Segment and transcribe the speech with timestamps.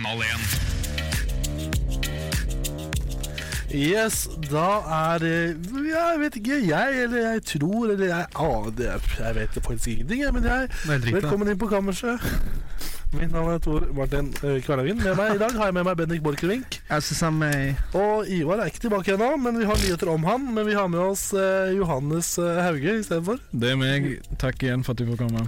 [0.00, 0.24] Kanal 1.
[3.74, 4.80] Yes, da
[5.12, 5.56] er det
[5.90, 10.24] ja, Jeg vet ikke, jeg eller jeg tror eller jeg aner Jeg vet faktisk ingenting,
[10.32, 10.68] men jeg.
[11.12, 12.20] Velkommen inn på kammerset.
[13.10, 16.20] Mitt navn er Tor Martin eh, Med meg i dag har jeg med meg Bendik
[16.22, 16.76] Borchgrevink.
[16.94, 20.44] Altså sammen med Og Ivar er ikke tilbake ennå, men vi har nyheter om han.
[20.54, 23.40] Men vi har med oss eh, Johannes eh, Hauge istedenfor.
[23.50, 24.06] Det er meg.
[24.38, 25.42] Takk igjen for at du får komme.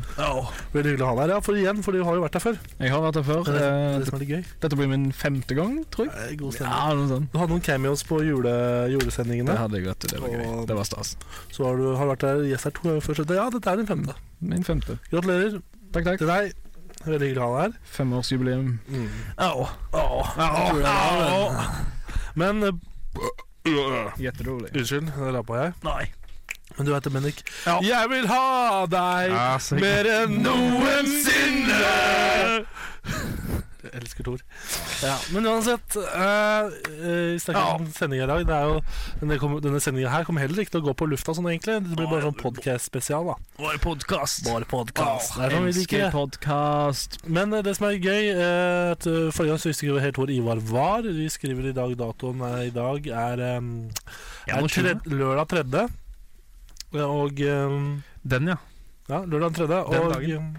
[0.75, 1.39] Veldig hyggelig å ha deg her, ja.
[1.47, 2.59] For igjen, for du har jo vært der før.
[2.83, 3.45] Jeg har vært her før.
[3.47, 4.43] Det det, det, det er gøy.
[4.67, 6.41] Dette blir min femte gang, tror jeg.
[6.43, 6.75] God stemning.
[6.75, 7.31] Ja, noe sånt.
[7.31, 8.57] Du hadde noen cameos på jule,
[8.91, 10.09] Det hadde jeg, vet du.
[10.17, 10.43] Det var gøy.
[10.51, 11.15] Og- Det var stas.
[11.55, 13.23] Så har du har vært der gjest her to ganger før.
[13.23, 14.19] så Ja, dette er din femte.
[14.41, 14.99] Min femte.
[15.15, 16.19] Gratulerer Takk, takk.
[16.19, 16.53] til deg.
[17.03, 17.79] Veldig glad å ha deg her.
[17.97, 18.67] Femårsjubileum.
[19.43, 19.67] Au.
[19.93, 20.23] Au.
[22.39, 22.73] Men uh,
[24.23, 24.71] Jätterolig.
[24.75, 25.73] Unnskyld, det rappa jeg.
[25.87, 26.05] Nei.
[26.77, 27.43] Men du heter Bendik.
[27.67, 27.79] Ja.
[27.85, 31.83] Jeg vil ha deg Ja, mer enn noensinne!
[33.83, 34.43] Jeg elsker Tor.
[35.03, 36.69] Ja, men uansett uh,
[37.03, 38.45] Vi snakker om sendinga i dag.
[38.47, 38.77] Det er jo,
[39.23, 41.81] denne, kom- denne sendinga her kommer heller ikke til å gå på lufta sånn, egentlig.
[41.89, 43.33] Det blir bare sånn podcast-spesial.
[43.33, 44.45] da Vår podkast.
[44.47, 45.35] Bare podcast.
[45.35, 46.11] Oh, sånn det.
[46.15, 47.19] podkast.
[47.27, 50.21] Men eh, det som er gøy eh, at eh, Forrige gang så visste vi helt
[50.21, 51.03] hvor Ivar var.
[51.07, 53.73] Vi skriver i dag datoen er, i dag er, um,
[54.47, 55.89] er tred, lørdag tredje.
[57.03, 57.89] Og um,
[58.23, 58.59] Den, ja.
[59.09, 59.83] Ja, lørdag tredje.
[59.91, 60.55] Den Og, dagen.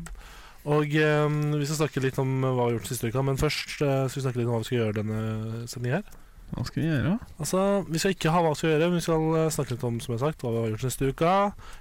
[0.64, 3.24] Og um, vi skal snakke litt om hva vi har gjort siste uka.
[3.26, 5.24] Men først eh, skal vi snakke litt om hva vi skal gjøre denne
[5.68, 6.20] sendingen her.
[6.54, 7.14] Hva skal vi gjøre?
[7.42, 7.60] Altså,
[7.90, 10.00] Vi skal ikke ha hva vi skal gjøre, men vi skal eh, snakke litt om
[10.04, 11.34] som jeg har sagt, hva vi har gjort neste uka.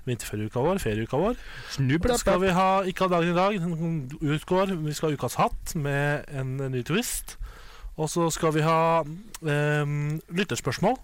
[0.09, 1.38] Vinterferieuka vår, ferieuka vår.
[1.76, 4.75] Snubla, skal vi ha ikke ha dagen i dag, den utgår.
[4.82, 7.37] Vi skal ha ukas hatt med en, ny twist.
[8.00, 10.97] Og så skal vi ha um, lytterspørsmål.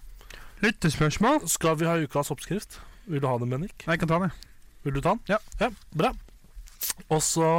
[0.65, 1.45] Lyttespørsmål?
[1.47, 2.81] Skal vi ha ukas oppskrift?
[3.05, 3.85] Vil du ha den, Bennik?
[3.85, 4.33] Jeg kan ta det.
[4.83, 5.21] Vil du ta den?
[5.29, 5.37] Ja.
[5.61, 5.69] Ja.
[5.95, 6.11] Bra.
[7.09, 7.49] Og så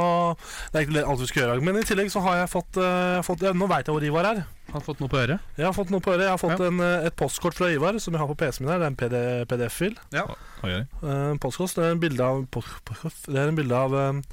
[0.71, 2.51] Det er ikke alt vi skal gjøre i dag, men i tillegg så har jeg
[2.51, 4.43] fått, uh, fått ja, Nå veit jeg hvor Ivar er.
[4.71, 5.41] Har fått noe på øret?
[5.57, 6.23] Jeg har fått noe på øret.
[6.23, 6.67] Jeg har fått Ja.
[6.69, 8.79] en, eh, et postkort fra Ivar som jeg har på PC-en min her.
[8.79, 9.97] Det er en PD, PDF-fil.
[10.15, 10.23] Ja.
[10.63, 10.85] Okay.
[11.03, 14.23] Uh, postkort det er en bilde av Det er en bilde av um,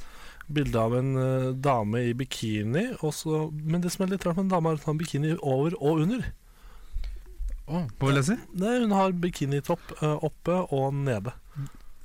[0.49, 2.95] Bilde av en uh, dame i bikini.
[3.05, 5.35] Også, men det som er litt rart med en dame, er at hun har bikini
[5.43, 6.23] over og under.
[7.69, 8.37] Oh, hva vil jeg si?
[8.57, 11.35] Nei, hun har bikinitopp uh, oppe og nede.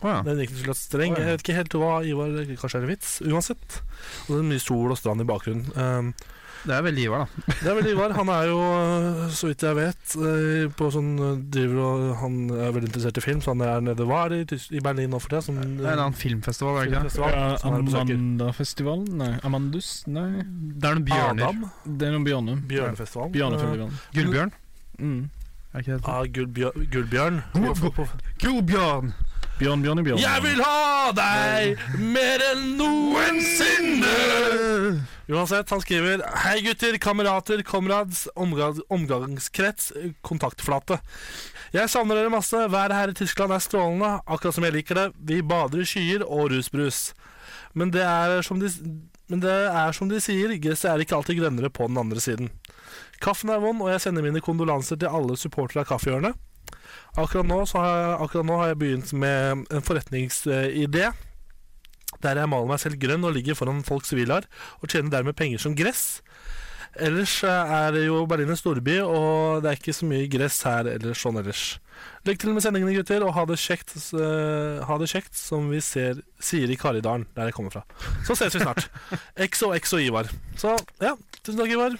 [0.04, 0.20] Ja.
[0.28, 1.16] Den gikk til streng.
[1.18, 1.24] Ja.
[1.24, 3.18] Jeg vet ikke helt hva Ivar Kanskje er en vits?
[3.24, 3.82] Uansett.
[4.28, 5.68] Og det er mye sol og strand i bakgrunnen.
[5.80, 6.14] Um,
[6.64, 7.44] Det er veldig Ivar, da.
[7.60, 8.12] det er veldig Ivar.
[8.16, 12.38] Han er jo, eh, så vidt jeg vet, eh, på sånn eh, driver og Han
[12.56, 15.12] er veldig interessert i film, så han er nede Hva er det i, i Berlin
[15.12, 15.42] nå for det?
[15.44, 17.28] Som, Det er en annen filmfestival, er det ikke?
[17.36, 17.58] Ja.
[17.68, 19.10] Amandafestivalen?
[19.20, 19.32] Nei.
[19.44, 19.92] Amandus?
[20.08, 20.30] Nei.
[20.80, 21.12] Det er noen
[21.44, 21.66] Adam.
[21.84, 22.64] Det er noen bjørner.
[22.72, 23.36] Bjørnefestivalen.
[23.36, 24.00] Bjørnefestivalen.
[24.16, 24.56] Gullbjørn?
[25.04, 25.22] Mm.
[25.74, 27.44] Er ikke det Ah, Gullbjør- Gullbjørn.
[28.40, 29.14] Gullbjørn!
[29.60, 30.18] Bjørn, bjørn bjørn.
[30.22, 34.14] Jeg vil ha deg mer enn noensinne!
[35.30, 39.92] Uansett, han skriver Hei gutter, kamerater, kamerads, omgang, omgangskrets,
[40.26, 40.98] kontaktflate.
[41.74, 42.58] Jeg savner dere masse.
[42.74, 45.08] Været her i Tyskland er strålende, akkurat som jeg liker det.
[45.22, 47.12] Vi bader i skyer og rusbrus.
[47.78, 48.70] Men det er som de,
[49.30, 52.50] men det er som de sier, gresset er ikke alltid grønnere på den andre siden.
[53.24, 56.36] Kaffen er vond, og jeg sender mine kondolanser til alle supportere av Kaffehjørnet.
[57.20, 61.12] Akkurat nå, så har jeg, akkurat nå har jeg begynt med en forretningsidé.
[62.24, 64.46] Der jeg maler meg selv grønn og ligger foran folks villaer
[64.80, 66.22] og tjener dermed penger som gress.
[66.94, 70.86] Ellers er det jo Berlin en storby, og det er ikke så mye gress her
[70.92, 71.64] eller sånn ellers.
[72.28, 75.82] Lykke til med sendingene, gutter, og ha det kjekt, uh, ha det kjekt som vi
[75.82, 77.82] ser, sier i Karidalen, der jeg kommer fra.
[78.28, 78.86] Så ses vi snart.
[79.50, 80.30] X og X og Ivar.
[80.60, 81.98] Så ja, tusen takk, Ivar.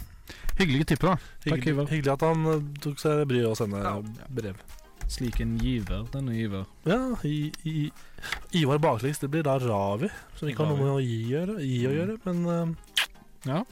[0.62, 1.18] Hyggelig type, da.
[1.48, 1.90] Takk, Ivar.
[1.90, 3.96] hyggelig at han eh, tok seg bryet å sende Ja.
[4.30, 4.62] brev.
[5.08, 6.66] Slik en giver, denne giver.
[6.90, 6.98] Ja,
[7.28, 7.92] i, i,
[8.58, 10.10] Ivar baklengs, det blir da Ravi,
[10.40, 12.74] som ikke har noe med å gi, gjøre, gi å gjøre, men uh,
[13.46, 13.64] Ja.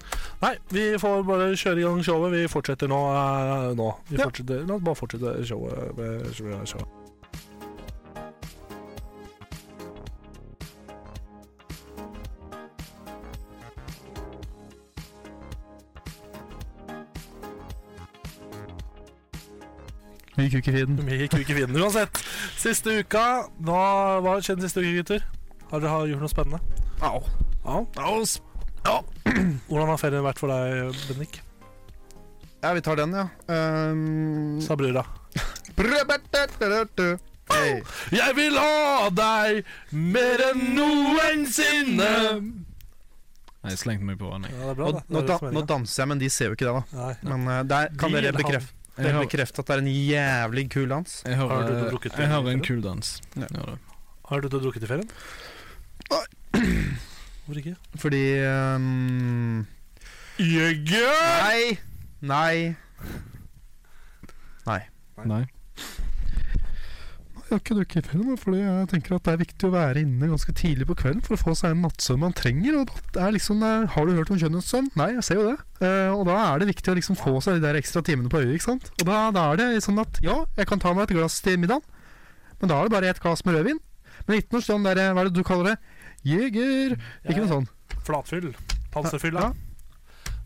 [0.41, 2.33] Nei, vi får bare kjøre i gang showet.
[2.33, 2.97] Vi fortsetter nå.
[3.15, 3.85] Uh, nå.
[4.09, 4.25] Vi Ja.
[4.27, 5.93] fortsetter, la oss bare fortsette showet.
[5.97, 6.67] Med showet,
[20.41, 20.97] Mye kuk i feeden.
[21.05, 22.21] Mye kuk i fiden uansett.
[22.57, 23.25] Siste uka
[23.61, 23.81] Hva
[24.23, 25.25] hva har skjedd siste uke, gutter?
[25.69, 26.81] Har dere gjort noe spennende?
[27.05, 27.21] Au.
[28.81, 28.97] Ja.
[29.69, 31.37] Hvordan har ferien vært for deg, Bendik?
[32.61, 33.27] Ja, vi tar den, ja.
[33.49, 35.05] Um, Sa brura.
[37.51, 37.79] Hey.
[38.15, 39.63] Jeg vil ha deg
[39.93, 42.11] mer enn noensinne.
[43.61, 44.49] Nei, jeg slengte meg på den.
[44.49, 47.01] Ja, bra, Nå, nå, da, nå danser jeg, men de ser jo ikke det, da.
[47.01, 47.15] Nei.
[47.29, 50.65] Men uh, der kan De dere bekrefte, Jeg er bekreftet at det er en jævlig
[50.71, 51.23] kul dans.
[51.25, 53.21] jeg Har du hører, drukket jeg har en kul dans.
[53.35, 53.47] Ja.
[53.55, 53.77] Ja.
[54.29, 55.09] Har du drukket i ferien?
[56.11, 56.25] Nei.
[57.45, 57.75] Hvorfor ikke?
[57.95, 59.67] Fordi um,
[60.39, 61.79] Nei
[62.21, 62.75] Nei!
[64.67, 64.81] Nei.
[65.25, 65.43] Nei.
[67.51, 70.27] Jeg har ikke drukket ferien, fordi jeg tenker at det er viktig å være inne
[70.31, 72.77] ganske tidlig på kvelden for å få seg en nattsøvn man trenger.
[72.79, 74.87] Og det er liksom, eh, Har du hørt om skjønnhetssøvn?
[74.95, 75.57] Nei, jeg ser jo det.
[75.81, 78.39] Uh, og da er det viktig å liksom få seg de der ekstra timene på
[78.39, 78.53] øyet.
[78.55, 78.87] ikke sant?
[79.01, 81.59] Og da, da er det sånn at ja, jeg kan ta meg et glass til
[81.59, 81.83] middagen,
[82.61, 83.83] men da er det bare ett glass med rødvin.
[84.29, 85.77] Men ikke noe sånn der, hva er det du kaller det?
[86.23, 86.95] Jeger.
[87.27, 87.67] Ikke noe sånn.
[88.07, 88.53] Flatfyll.
[88.95, 89.51] Panserfyll, Ja.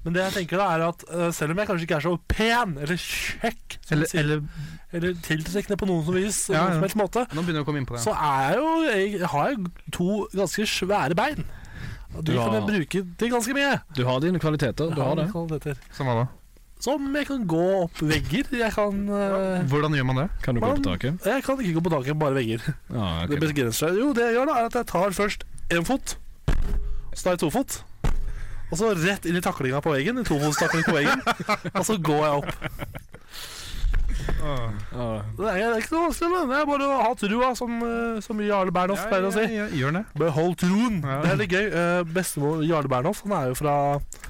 [0.06, 2.12] Men det jeg tenker da er at uh, selv om jeg kanskje ikke er så
[2.30, 4.44] pen eller kjekk, Eller, sier, eller
[4.96, 6.76] eller tiltrekkende på noen som vis, Ja, noen ja.
[6.78, 8.04] som helst måte, Nå begynner du å komme inn på det.
[8.06, 9.66] så er jeg jo jeg har jeg
[9.98, 11.42] to ganske svære bein.
[12.16, 13.74] Og de Du kan jeg bruke til ganske mye.
[13.98, 14.94] Du har dine kvaliteter.
[14.96, 15.26] Du har det.
[15.34, 15.82] kvaliteter.
[15.98, 16.28] Som hva da?
[16.86, 18.48] Som jeg kan gå opp vegger.
[18.62, 20.28] Jeg kan uh, Hvordan gjør man det?
[20.46, 21.26] Kan du gå Man- på taket?
[21.28, 22.62] Jeg kan ikke gå på taket, bare vegger.
[22.94, 24.00] Ja, Det begrenser seg.
[24.00, 25.44] Jo, det jeg gjør da, er at jeg tar først
[25.76, 26.16] én fot,
[27.16, 27.82] så tar jeg to fot.
[28.76, 30.18] Og så rett inn i taklinga på veggen.
[30.20, 30.28] En
[30.84, 31.22] på veggen.
[31.72, 32.50] Og så går jeg opp.
[34.46, 35.10] Ja.
[35.38, 38.42] Det er, ikke så vanskelig, men det er bare å ha trua, som, eh, som
[38.44, 39.46] Jarle Bernhoft pleier å si.
[39.46, 40.04] Ja, ja, gjør det.
[40.20, 41.00] Behold troen.
[41.04, 41.18] Ja.
[41.24, 41.66] Det er litt gøy.
[41.66, 43.76] Eh, Bestemor Jarle Bernhoft han er jo fra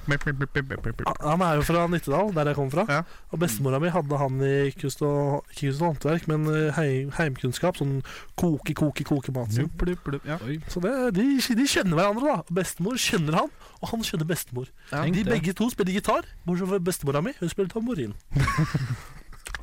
[0.06, 2.86] Han er jo fra Nittedal, der jeg kommer fra.
[2.88, 3.02] Ja.
[3.32, 7.10] Og bestemora mi hadde han i kunst og ikke kunst og håndverk, men eh, heim,
[7.16, 7.80] heimkunnskap.
[7.80, 7.98] Sånn
[8.38, 9.52] koke, koke, koke mat.
[9.56, 10.38] Ja.
[10.72, 11.26] Så det, de,
[11.58, 12.56] de kjenner hverandre, da.
[12.62, 14.70] Bestemor kjenner han, og han kjenner bestemor.
[14.92, 17.36] Ja, de begge to spiller gitar, bortsett fra bestemora mi.
[17.40, 18.16] Hun spiller tamburin.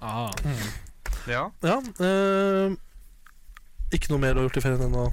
[0.04, 0.32] Ah.
[1.30, 1.46] Ja.
[1.64, 2.74] Ja, eh,
[3.96, 5.06] ikke noe mer du har gjort i ferien ennå?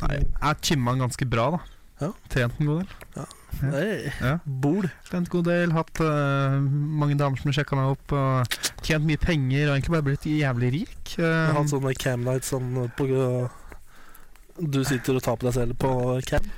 [0.00, 1.60] Nei, jeg chimma ganske bra, da.
[2.00, 2.08] Ja.
[2.32, 3.26] Trent en god del.
[3.60, 4.38] Nei, Ja.
[4.46, 4.86] Bol.
[5.10, 6.56] Trent en god del, hatt uh,
[7.02, 8.14] mange damer som har sjekka meg opp.
[8.16, 8.56] Og
[8.86, 11.14] tjent mye penger og egentlig bare blitt jævlig rik.
[11.18, 13.04] Uh, Eh, hatt sånne cam nights sånn på
[14.60, 15.92] Du sitter og tar på deg selv på
[16.30, 16.48] cam.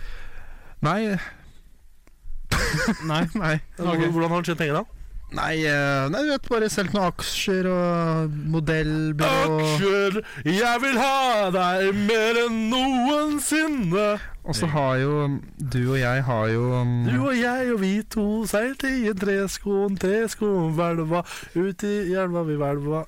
[0.87, 1.17] nei
[3.09, 3.23] Nei.
[3.43, 3.57] Nei.
[3.79, 4.09] Okay.
[4.13, 5.02] Hvordan har du tjent penger, da?
[5.33, 9.55] Nei, eh, nei, du vet, bare solgt noen aksjer og modellbyrå.
[9.63, 14.11] Aksjer, jeg vil ha deg mer enn noensinne.
[14.43, 15.13] Og så har jo
[15.57, 19.21] du og jeg har jo um, Du og jeg og vi to seilte i en
[19.21, 21.23] treskoen, treskoen tresko hvelva
[21.55, 23.05] ut i elva vi hvelva.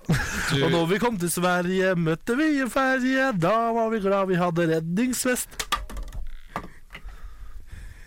[0.63, 3.33] Og når vi kom til Sverige, møtte vi en ferje.
[3.37, 5.59] Da var vi glad vi hadde redningsvest.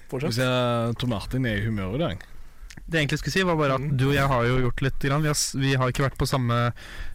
[0.07, 0.23] Fortsett.
[0.23, 0.41] Fortsett.
[0.41, 2.27] jeg, Tor Martin er i humør i dag.
[2.87, 4.99] Det jeg egentlig skulle si, var bare at du og jeg har jo gjort litt.
[5.03, 5.21] Grann.
[5.25, 6.59] Vi, har, vi har ikke vært på samme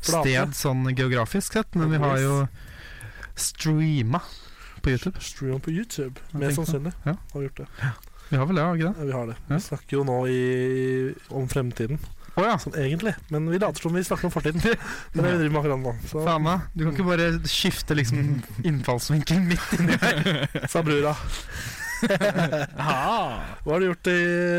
[0.05, 2.35] sted sånn geografisk sett, men vi har jo
[3.35, 4.21] streama
[4.83, 5.21] på YouTube.
[5.25, 6.21] Streama på YouTube.
[6.33, 7.17] mer sannsynlig Ja.
[7.33, 7.67] har gjort det.
[8.29, 8.99] Vi har vel det, har vi ikke det?
[9.01, 9.37] Ja, vi har det.
[9.49, 9.55] Ja.
[9.55, 11.99] Vi snakker jo nå i, om fremtiden,
[12.35, 12.55] Oh, ja.
[12.57, 13.13] sånn egentlig.
[13.29, 14.63] Men vi later som vi snakker om fortiden.
[15.13, 15.93] Men det driver med akkurat nå.
[16.09, 16.63] Så Faen meg.
[16.73, 18.23] Du kan ikke bare skifte liksom
[18.71, 20.49] innfallsvinkel midt inni her.
[20.73, 21.13] sa brura.
[23.63, 24.19] Hva har du gjort i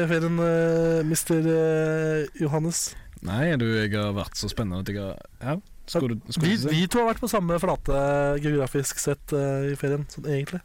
[0.09, 2.91] ferien, eh, mister eh, Johannes?
[3.23, 5.55] Nei, du, jeg har vært så spennende at jeg har Ja,
[5.87, 7.99] skulle du, Vi, du vi to har vært på samme flate
[8.43, 10.59] geografisk sett uh, i ferien, sånn egentlig.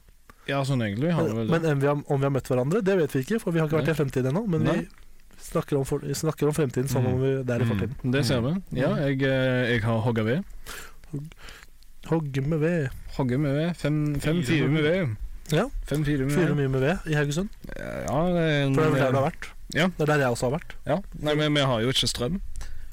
[0.49, 2.51] Ja, sånn egentlig har vi Men, vel men om, vi har, om vi har møtt
[2.51, 4.43] hverandre, det vet vi ikke, for vi har ikke vært i fremtiden ennå.
[4.51, 4.77] Men Nei.
[4.81, 7.13] vi snakker om, for, snakker om fremtiden som Mm.
[7.13, 7.95] om vi, det er i fortiden.
[8.03, 8.55] Mm, det ser vi.
[8.81, 10.43] Ja, jeg, jeg har hogga ved.
[12.09, 12.89] Hogge med ved.
[13.19, 13.75] Hogge med ved.
[13.77, 15.17] Fem, fem med med ved.
[15.55, 15.69] Ja.
[15.89, 17.53] Fem fire med Fyrer mye med ved i Haugesund.
[17.73, 19.51] Ja, det er en, For det er vel der du har vært?
[19.75, 19.91] Ja.
[19.93, 20.75] Det er der jeg også har vært.
[20.89, 20.99] Ja.
[21.21, 22.41] Nei, men vi har jo ikke strøm,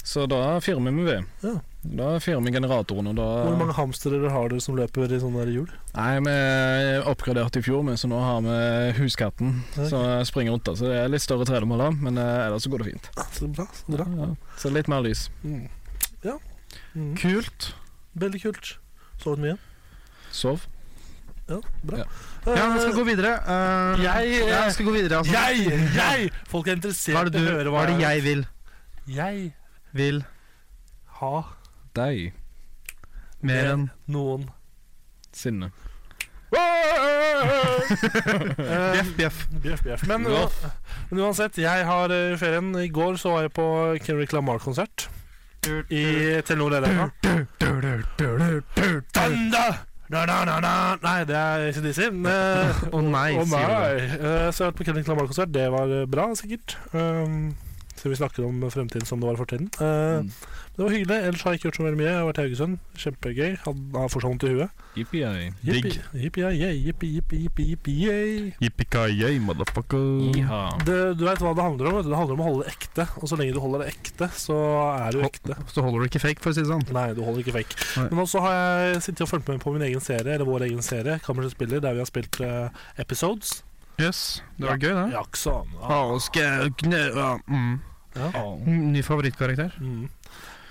[0.06, 1.32] så da fyrer vi med ved.
[1.44, 1.54] Ja.
[1.86, 5.46] Da fyrer vi generatoren, og da Hvor mange hamstere har dere som løper i sånne
[5.52, 5.68] hjul?
[5.94, 6.36] Nei, vi
[7.12, 8.58] oppgraderte i fjor, men så nå har vi
[9.00, 9.88] huskatten okay.
[9.92, 10.70] som springer rundt.
[10.78, 13.10] Så det er litt større tredemøller, men eh, ellers så går det fint.
[13.38, 13.68] Så bra.
[13.78, 14.08] Så bra.
[14.18, 15.28] Ja, så litt mer lys.
[15.46, 15.68] Mm.
[16.26, 16.38] Ja.
[16.94, 17.12] Mm.
[17.20, 17.70] Kult.
[18.18, 18.76] Veldig kult.
[19.22, 19.58] Sovet mye?
[20.34, 20.66] Sov.
[21.48, 21.98] Ja, bra.
[21.98, 22.04] Ja.
[22.74, 23.32] Vi skal gå videre.
[23.46, 25.32] Uh, Jeg- jeg vi skal gå videre altså.
[25.32, 25.56] Jeg!
[25.94, 26.30] Jeg!
[26.50, 28.46] Folk er er interessert i å høre hva er det jeg vil?
[29.06, 29.52] Jeg
[29.96, 30.24] Vil
[31.20, 31.42] ha
[31.94, 32.32] Deg.
[33.40, 34.48] mer enn noen
[35.32, 35.70] Sinne.
[38.96, 39.38] Bjeff, bjeff.
[39.62, 40.02] Bjeff, bjeff.
[40.08, 40.22] Men,
[41.10, 42.70] men uansett, jeg har eh, ferien.
[42.80, 43.66] I går så var jeg på
[44.04, 45.08] Kendrick Lamar-konsert
[45.90, 47.10] i Telenor Arena.
[50.08, 50.72] Na, na, na.
[51.02, 52.06] Nei, det er ACDC.
[52.36, 54.02] Eh, Å nei, Å sier du.
[54.20, 55.50] Eh, så jeg har vært på Kendrick Lamar-konsert.
[55.54, 56.76] Det var eh, bra, sikkert.
[56.94, 57.54] Um,
[58.06, 59.66] så vi snakket om fremtiden som det var fortiden.
[59.82, 60.30] Uh, Mm.
[60.76, 61.16] Det var hyggelig.
[61.24, 62.06] Ellers har jeg ikke gjort så veldig mye.
[62.10, 62.74] Jeg har vært i Haugesund.
[63.00, 63.52] Kjempegøy.
[63.64, 64.82] Han har fortsatt vondt i huet.
[65.00, 65.46] Yippee-yay.
[65.64, 65.86] Digg.
[65.86, 68.34] Jippi, jippi, ja, yeah, jippi, jippi, jippi, jippi, yay.
[68.60, 70.82] Yippee-ki-yay, motherfucker.
[70.84, 71.96] Det, du vet hva det handler om?
[72.04, 73.06] Det handler om å holde det ekte.
[73.22, 74.58] Og så lenge du holder det ekte, så
[74.98, 75.56] er du Hold- ekte.
[75.72, 76.84] Så holder du ikke fake, for å si det sånn.
[76.92, 77.80] Nei, du holder ikke fake.
[77.96, 78.06] Nei.
[78.12, 80.84] Men også har jeg sittet og fulgt med på min egen serie, eller vår egen
[80.84, 82.68] serie, Kammerset spiller, der vi har spilt uh,
[83.00, 83.62] episodes.
[83.96, 85.08] Yes, det var gøy, det.
[85.16, 85.72] Ja, ikke sånn.
[85.80, 87.04] Å, skal jeg knø...
[87.16, 87.78] ja, Mm.
[88.16, 88.44] Ja.
[88.66, 89.76] Ny favorittkarakter.
[89.80, 90.08] Mm.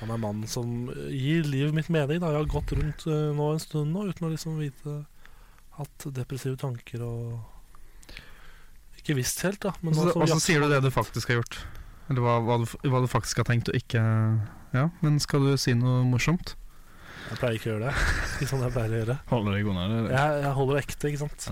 [0.02, 2.20] Han er mannen som gir livet mitt mening.
[2.22, 2.32] Da.
[2.34, 5.04] Jeg har gått rundt uh, nå en stund nå uten å liksom vite
[5.76, 8.20] Hatt depressive tanker og
[9.02, 9.74] Ikke visst helt, da.
[9.82, 11.58] Men Og så altså, og så sier du det du faktisk har gjort.
[12.08, 14.04] Eller hva, hva, du, hva du faktisk har tenkt og ikke
[14.76, 16.56] Ja, men skal du si noe morsomt?
[17.26, 18.06] Jeg pleier ikke å gjøre det.
[18.36, 19.16] Ikke sånn jeg pleier å gjøre.
[19.32, 20.02] Holder deg unna det?
[20.14, 21.48] Jeg, jeg holder det ekte, ikke sant.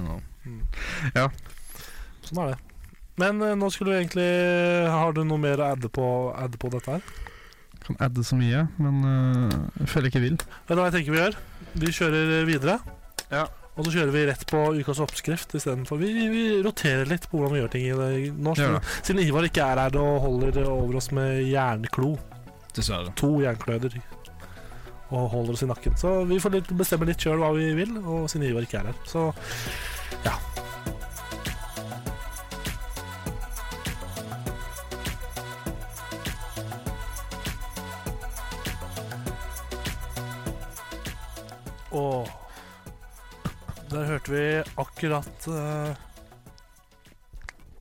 [0.45, 0.59] Mm.
[1.15, 1.23] Ja.
[2.27, 2.72] Sånn er det.
[3.21, 4.29] Men eh, nå skulle vi egentlig
[4.89, 7.03] Har du noe mer å adde på, adde på dette her?
[7.83, 10.37] Kan adde så mye, men øh, jeg føler jeg ikke vil.
[10.39, 11.33] Vet du hva jeg tenker vi gjør?
[11.81, 12.77] Vi kjører videre.
[13.27, 13.43] Ja.
[13.73, 15.97] Og så kjører vi rett på ukas oppskrift istedenfor.
[15.99, 18.53] Vi, vi, vi roterer litt på hvordan vi gjør ting i det nå.
[18.59, 18.77] Gjør.
[19.01, 22.13] Siden Ivar ikke er her og holder over oss med jernklo.
[22.77, 23.11] Dessverre.
[23.19, 23.97] To jernkløder.
[25.13, 25.97] Og holder oss i nakken.
[25.99, 28.93] Så vi får litt, bestemme litt sjøl hva vi vil, og siden Ivar ikke er
[28.93, 29.03] her.
[29.09, 29.27] Så
[30.23, 30.37] ja.
[44.33, 44.45] Vi
[44.83, 45.93] akkurat uh,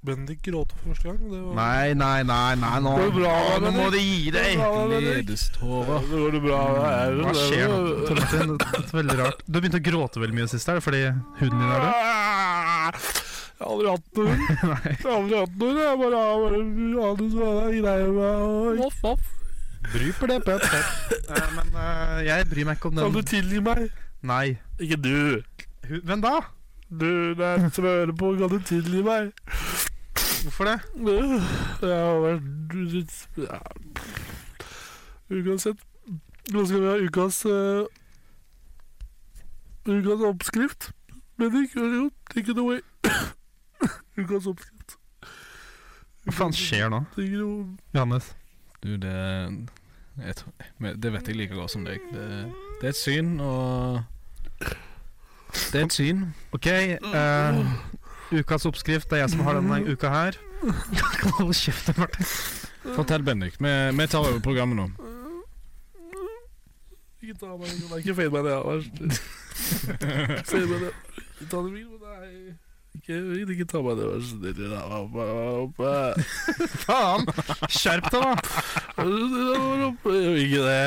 [0.03, 1.19] Bendik gråte for første gang.
[1.31, 4.49] Det var Nei, nei, nei, nei nå, Det bra, Å, nå må du gi deg!
[4.49, 5.13] Det går bra, Bendik.
[5.13, 6.01] Gledestårer.
[6.09, 6.63] Det går det bra.
[7.21, 7.77] Hva skjer nå?
[8.09, 8.17] Det
[8.81, 9.45] er veldig rart.
[9.47, 10.67] Du har begynt å gråte veldig mye sist.
[10.73, 11.05] Er det fordi
[11.39, 11.93] huden din er død?
[13.63, 14.43] Jeg har aldri hatt noen.
[14.73, 14.91] Nei.
[14.91, 15.79] Jeg har aldri hatt noen.
[15.85, 16.63] Jeg bare har bare
[17.07, 19.31] hatt en sånn greie med Voff, voff.
[19.93, 20.67] Bry på det, Pep.
[21.31, 23.31] Eh, Men øh, jeg bryr meg ikke om Kan du den.
[23.37, 23.87] tilgi meg?
[24.27, 24.45] Nei.
[24.83, 25.15] Ikke du.
[25.89, 26.41] Hvem da?
[26.91, 29.33] Du, det er som jeg hører på, kan du tilgi meg?
[30.43, 30.77] Hvorfor det?
[31.83, 33.59] Jeg har vært ja.
[35.33, 35.81] Uansett.
[36.53, 37.87] Nå skal vi ha ukas uh,
[39.87, 40.91] Ukas oppskrift.
[41.39, 42.81] Men ikke så Det Take it away.
[44.19, 44.99] ukas oppskrift.
[46.27, 47.03] Hva faen skjer nå?
[47.19, 48.35] Johannes.
[48.83, 49.15] Du, det
[50.21, 50.53] jeg tror,
[51.03, 52.03] Det vet jeg like godt som deg.
[52.13, 52.27] Det,
[52.81, 54.03] det er et syn, og
[55.53, 56.23] Det er et syn.
[56.57, 56.67] Ok,
[57.03, 57.63] Uh,
[58.33, 59.11] ukas oppskrift.
[59.11, 60.39] Det er jeg som har denne uka her.
[61.39, 62.27] Hold kjeft, Martin.
[62.97, 63.59] Fortell, Bendik.
[63.61, 64.87] Vi, vi tar over programmet nå.
[67.23, 68.57] Ikke ta meg Nei, Ikke fade meg ned.
[68.67, 69.13] Vær så snill.
[70.49, 70.93] Se meg ned.
[71.39, 72.57] Ikke ta det mye, men nei.
[72.99, 73.15] Ikke,
[73.55, 74.75] ikke ta meg ned, vær så snill.
[74.99, 75.23] Oppe,
[75.63, 75.93] oppe.
[76.83, 77.23] Faen!
[77.71, 78.33] Skjerp deg, da!
[79.93, 80.17] Oppe.
[80.43, 80.83] Ikke det.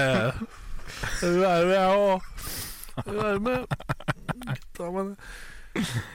[1.22, 2.20] Jeg vil være med, jeg òg.
[2.96, 3.62] Jeg vil være med.
[4.78, 5.16] Ta meg det.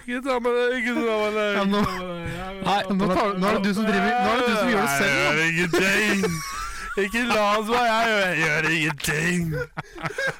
[0.09, 1.47] Ikke ta meg det, ikke ta meg det.
[1.57, 1.90] Ja, nå-
[2.64, 4.83] Nei, nå, tar, nå er det du som driver Nå er det du som gjør
[4.83, 5.14] det selv.
[5.21, 6.19] Jeg gjør ingenting.
[7.00, 9.40] Ikke lat som jeg gjør, jeg gjør ingenting.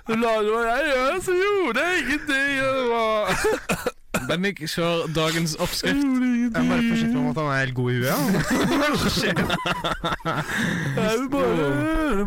[0.09, 3.97] Du later som jeg gjør, så gjorde jeg ingenting.
[4.11, 6.03] Det Bendik, kjør dagens oppskrift.
[6.03, 8.09] Jeg er bare forsiktig meg om at han er helt god i huet.
[8.11, 8.17] Ja.
[10.97, 11.67] Jeg bare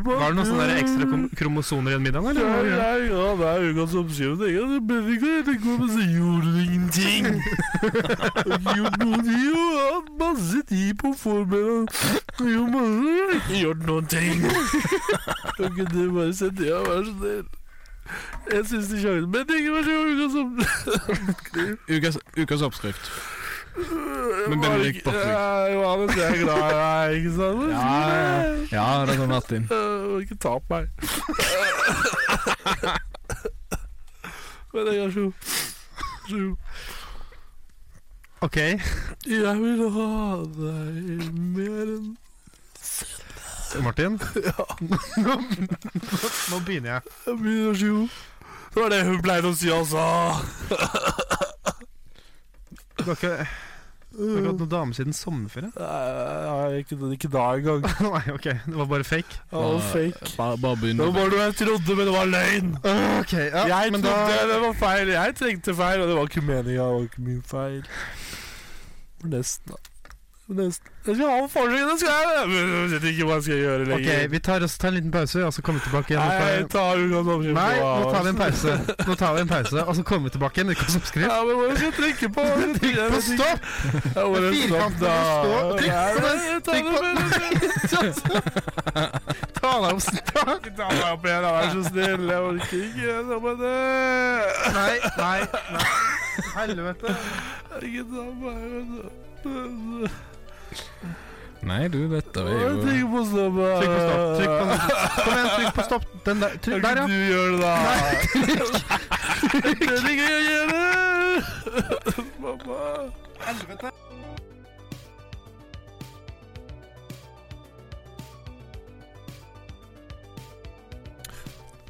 [0.03, 2.29] Var det noen sånne ekstra krom- kromosoner i den middagen?
[2.31, 2.43] Eller?
[2.43, 4.41] Ja, ja, ja, det er ukas oppskrift.
[4.47, 7.23] Jeg hadde bare ikke tenkt på, men så gjorde du ingenting.
[7.83, 9.51] Jeg gjort noen ting.
[9.53, 11.83] og hatt masse tid på å forberede.
[12.53, 13.17] Jo, masse.
[13.51, 14.35] Jeg gjort noen ting.
[15.57, 17.43] Kan ikke du bare sette ja, vær så snill?
[18.51, 20.05] Jeg syns de kjører Men ikke var god,
[21.89, 22.17] ukas.
[22.38, 23.12] Ukas, oppskrift.
[24.50, 25.31] Men Benedikt Borchgrevink.
[25.33, 27.69] Ja, Johannes, jeg er glad i deg, ikke sant?
[27.72, 27.77] Ja,
[28.13, 28.41] ja.
[28.72, 29.63] Ja, det er Martin.
[29.69, 29.75] Du
[30.12, 30.86] må ikke ta på meg.
[34.74, 35.31] Men jeg har sju.
[36.29, 36.55] Sju.
[38.43, 40.10] Ok, Jeg vil ha
[40.57, 42.10] deg mer enn
[43.81, 44.19] Martin.
[45.25, 45.35] nå,
[46.51, 47.01] nå begynner jeg.
[47.25, 48.21] Jeg begynner så god.
[48.73, 50.03] Det var det hun pleide å si altså.
[52.97, 53.45] Du har ikke,
[54.13, 55.69] du har ikke hatt noen dame siden sommerferie?
[55.77, 57.85] Nei, ikke, ikke da engang.
[58.07, 58.49] Nei, ok.
[58.65, 59.39] Det var bare fake.
[59.51, 60.33] Det var fake.
[60.39, 61.01] Bare, bare begynn.
[61.01, 62.75] Det var bare noe jeg trodde, men det var løgn.
[63.21, 65.15] Ok, ja, jeg men trodde da det var feil.
[65.19, 66.77] Jeg tenkte feil, og det var ikke meninga.
[66.89, 67.81] Det var ikke min feil.
[69.33, 69.92] Nesten, da.
[70.43, 70.91] Nesten.
[71.07, 71.50] Jeg skal ha en
[71.88, 72.50] det skal jeg!
[72.51, 74.27] Jeg vet ikke hva jeg skal gjøre Ok, lenger.
[74.33, 76.19] vi tar oss tar en liten pause, og så kommer vi tilbake igjen.
[76.27, 77.53] Nei, ta oppskrift.
[77.55, 78.73] Nei, nå tar vi en pause.
[79.07, 80.73] Nå tar vi en pause, og så kommer vi tilbake igjen.
[80.75, 81.29] Ukas oppskrift.
[81.31, 82.43] Ja, men hva skal jeg trykke på?
[82.83, 83.62] Trykk på stopp!
[84.57, 85.55] Firkanten må stå.
[85.79, 86.43] Trykk på den.
[86.67, 87.23] Trykk på med-
[89.63, 90.01] Ta deg opp.
[90.27, 90.43] Ta.
[90.43, 92.27] Ta meg opp igjen, vær så snill.
[92.27, 93.15] Jeg orker ikke.
[93.31, 93.79] noe med det.
[94.75, 95.39] Nei, nei,
[95.71, 95.88] nei.
[96.59, 97.15] Helvete.
[97.79, 98.59] Ikke ta meg
[99.43, 100.07] du.
[101.63, 103.55] Nei, du, dette er jo Trykk på stopp.
[103.79, 104.36] Trykk på stopp.
[104.38, 104.65] Trykk på
[105.24, 106.05] Kom igjen, trykk på stopp.
[106.25, 106.51] Den der.
[106.65, 107.05] Trykk der, ja.
[107.08, 107.74] du gjør det, da?
[109.53, 110.43] Det er
[112.39, 112.79] Mamma.
[113.48, 114.12] jeg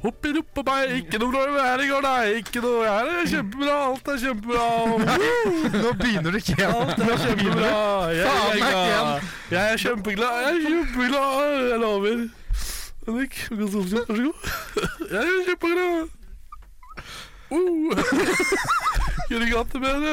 [0.04, 2.32] Hopp i rumpa meg, ikke noe dårlig vær i går, nei.
[2.42, 4.64] Ikke noe, her er kjempebra, alt er kjempebra.
[5.84, 6.74] Nå begynner du ikke igjen.
[6.76, 7.70] Alt er kjempebra.
[8.12, 8.26] Jeg,
[8.60, 9.22] jeg,
[9.54, 11.56] jeg, er kjempeglad, jeg er kjempeglad.
[11.70, 12.20] Jeg lover.
[13.06, 14.52] Henrik, vær så god.
[15.08, 16.12] Jeg er kjempeglad.
[17.54, 17.96] Uh.
[19.28, 20.12] Kunne ikke hatt det bedre.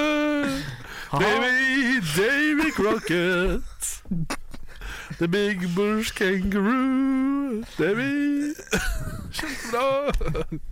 [1.20, 4.40] Baby Davy Crocket.
[5.22, 7.62] The Big Bush Kangaroo.
[7.78, 8.54] Det er vi.
[9.32, 9.84] Kjempebra.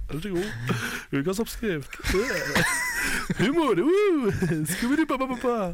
[0.10, 0.48] Vær så god.
[1.20, 1.98] Ukas oppskrift.
[3.38, 3.78] Humor.
[3.78, 4.34] Uh.
[4.72, 5.74] Skubidi-ba-ba-ba.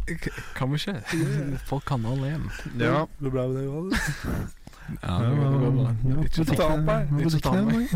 [0.57, 1.57] Kan vi ikke?
[1.65, 2.51] Folk kan alle igjen.
[2.79, 3.05] Ja.
[3.05, 3.63] Det det bra med det?
[5.03, 5.93] Ja, det går- bra.
[6.25, 7.07] Ikke ta opp meg.
[7.23, 7.87] Ikke ta opp meg.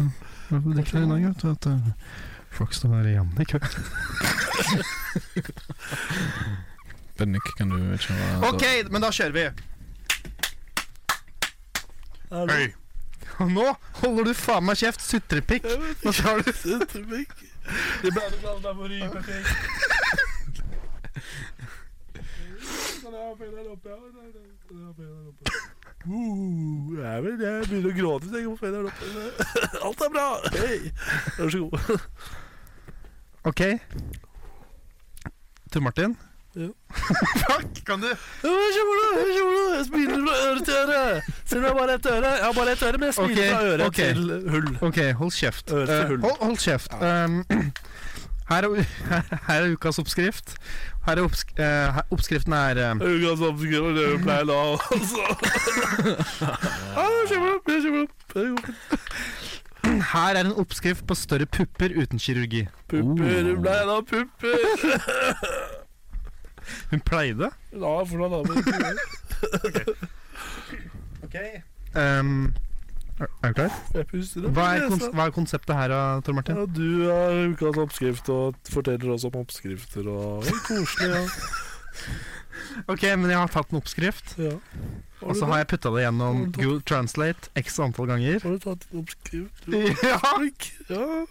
[0.63, 1.91] Butikken i dag, vet du, at eh,
[2.55, 3.59] folk står der igjen i kø.
[7.19, 9.45] Bennik, kan du kjøre Ok, men da kjører vi.
[12.29, 12.73] Hei.
[13.39, 13.65] Og nå
[14.01, 15.65] holder du faen meg kjeft, sutrepikk.
[16.03, 17.33] Nå tar du Sutrepikk.
[18.03, 18.87] Det ble det kallet for
[25.29, 25.53] oppe?
[26.07, 29.03] Uh, jeg, vet, jeg begynner å gråte hvis jeg ikke får fingeren oppe.
[29.89, 30.27] Alt er bra!
[30.55, 30.79] Hei!
[31.35, 31.75] Vær så god.
[33.49, 33.61] Ok.
[35.73, 36.15] Tor Martin.
[36.55, 36.67] Ja.
[37.45, 38.49] Fuck, kan du Jeg da,
[39.77, 41.21] jeg smiler fra øre til øre.
[41.45, 42.27] Selv om jeg bare har ett øre.
[42.27, 44.13] Jeg har bare ett øre, men jeg smiler okay, fra øre okay.
[44.13, 44.77] til hull.
[44.81, 45.71] Ok, hold kjeft.
[45.71, 45.87] Hull.
[46.21, 46.93] hold, hold kjeft.
[46.93, 47.45] Um,
[48.51, 48.69] her, er,
[49.47, 50.55] her er ukas oppskrift.
[51.05, 51.63] Her er oppsk uh,
[51.95, 54.57] her- oppskriften er eh, Ukas oppskrift er det vi pleier da,
[54.93, 55.23] altså.
[60.13, 62.67] Her er en oppskrift på større pupper uten kirurgi.
[62.89, 64.55] Pupper, du blei da pupper?
[66.91, 67.51] Hun pleide.
[67.73, 68.55] Ja, for noen damer.
[71.95, 72.53] Um,
[73.19, 73.73] er er du klar?
[73.93, 75.09] Jeg puster Hva er, nesa.
[75.11, 75.93] hva er konseptet her,
[76.25, 76.55] Tor Martin?
[76.59, 81.23] Ja, du har ukas oppskrift og forteller oss om oppskrifter og er koselig, ja.
[82.91, 84.53] Ok, men jeg har tatt en oppskrift, ja.
[85.23, 88.39] og så har jeg putta det gjennom Google Translate x antall ganger.
[88.43, 89.67] Har du tatt en oppskrift?
[90.05, 90.19] Ja.
[90.91, 91.25] Ja.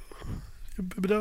[0.75, 1.21] Kjempebra.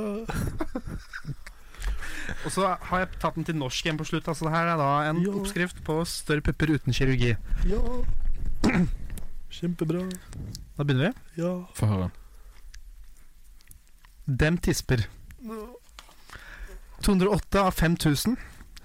[2.46, 4.28] Og så har jeg tatt den til norsk igjen på slutt.
[4.28, 5.32] Altså det her er da en Ja.
[5.32, 7.36] oppskrift på større pupper uten kirurgi.
[7.66, 7.82] Ja.
[9.50, 10.04] Kjempebra.
[10.78, 11.42] Da begynner vi.
[11.42, 11.54] Ja.
[11.74, 12.12] Få høre.
[14.28, 15.06] Dem tisper.
[17.02, 18.36] 208 av 5000.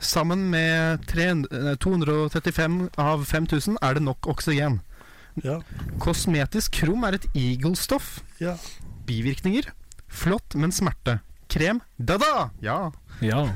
[0.03, 4.81] Sammen med 300, eh, 235 av 5000 er det nok oksygen.
[5.43, 5.61] Ja.
[5.99, 8.21] Kosmetisk krom er et eagle-stoff.
[8.41, 8.57] Ja.
[9.07, 9.71] Bivirkninger.
[10.09, 11.21] Flott, men smerte.
[11.53, 11.81] Krem.
[11.99, 12.49] Da-da!
[12.63, 12.91] Ja.
[13.21, 13.49] Ja.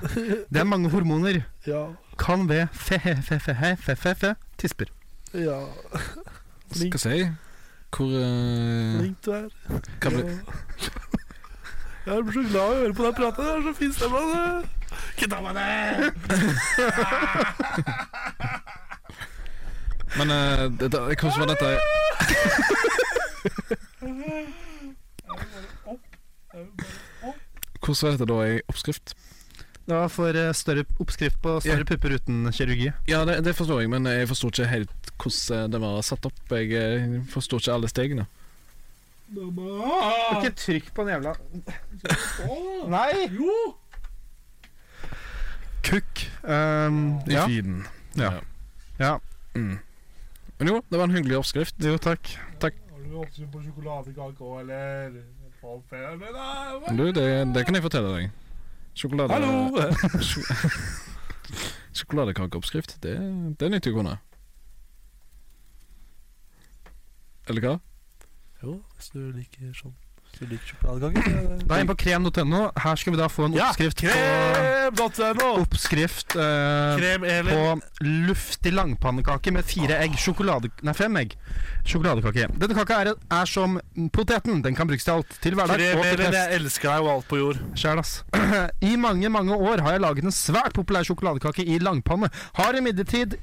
[0.52, 1.40] Det er mange hormoner.
[1.66, 1.86] Ja.
[2.18, 4.84] Kan ved fe-fe-fe-fe-fe-fe tisper.
[5.34, 5.64] Ja.
[6.74, 7.30] Skal si
[7.96, 9.00] Hvor uh...
[9.00, 9.48] Flink du er.
[10.00, 10.22] Hva Ja.
[12.06, 13.42] Jeg blir så glad i å høre på deg prate.
[13.42, 14.20] Det er så fin stemme.
[15.18, 15.38] det.
[15.42, 15.66] Meg det!
[20.16, 21.68] Men eh, det, det, hvordan var dette
[27.86, 29.14] Hvordan var dette da i oppskrift?
[29.86, 31.86] Det var for eh, større oppskrift på større Ja.
[31.86, 32.88] pupper uten kirurgi.
[33.06, 36.40] Ja, det, det forstår jeg, men jeg forstår ikke helt hvordan det var satt opp.
[36.50, 38.26] Jeg forsto forstår ikke alle stegene.
[39.30, 41.32] Ikke trykk på den jævla
[42.92, 43.26] Nei!
[43.34, 43.54] Jo!
[45.86, 46.22] Kukk.
[46.42, 47.46] Um, I ja.
[47.46, 47.86] feeden.
[48.18, 48.32] Ja.
[48.98, 49.12] Ja.
[49.54, 49.78] Mm.
[50.58, 51.78] Men jo, det var en hyggelig oppskrift.
[51.82, 52.26] Jo, takk.
[52.62, 52.72] Har
[53.02, 55.18] du oppskrift på sjokoladekake òg, eller?
[56.96, 58.30] Du, det, det kan jeg fortelle deg.
[58.96, 59.34] Sjokolade...
[59.34, 60.20] Hallo!
[60.22, 60.46] Sjo-
[61.96, 63.14] Sjokoladekakeoppskrift, det,
[63.58, 64.16] det er nyttig å kunne.
[67.50, 67.74] Eller hva?
[68.62, 69.94] Jo, hvis du liker sånn
[70.36, 71.62] Du liker sjokoladekake?
[71.64, 72.58] Da er vi på krem.no.
[72.84, 75.46] Her skal vi da få en Ja, oppskrift på Krem.no!
[75.62, 77.48] Oppskrift eh, Krem Elin.
[77.48, 80.18] på luftig langpannekake med fire egg.
[80.20, 80.68] Sjokolade...
[80.84, 81.32] Nei, fem egg.
[81.88, 82.50] Sjokoladekake.
[82.60, 83.78] Denne kaka er, er som
[84.12, 84.60] poteten.
[84.66, 85.38] Den kan brukes til alt.
[85.40, 86.38] Til hverdag Krem og til Elin, fest.
[86.42, 87.62] jeg elsker deg og alt på jord.
[87.78, 88.18] Sjæl, ass.
[88.92, 92.28] I mange, mange år har jeg laget en svært populær sjokoladekake i langpanne.
[92.60, 93.38] Har imidlertid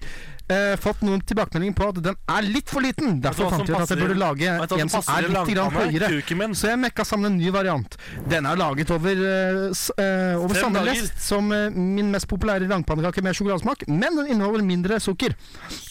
[0.50, 3.22] eh, fått noen tilbakemeldinger på at den er litt for liten.
[3.24, 6.54] Derfor fant jeg ut at jeg burde lage en som som er litt grann høyere.
[6.56, 7.98] Så jeg mekka sammen en ny variant.
[8.30, 9.72] Den er laget over, eh,
[10.04, 14.64] eh, over samme lest som eh, min mest populære langpannekake med sjokoladesmak, men den inneholder
[14.64, 15.36] mindre sukker.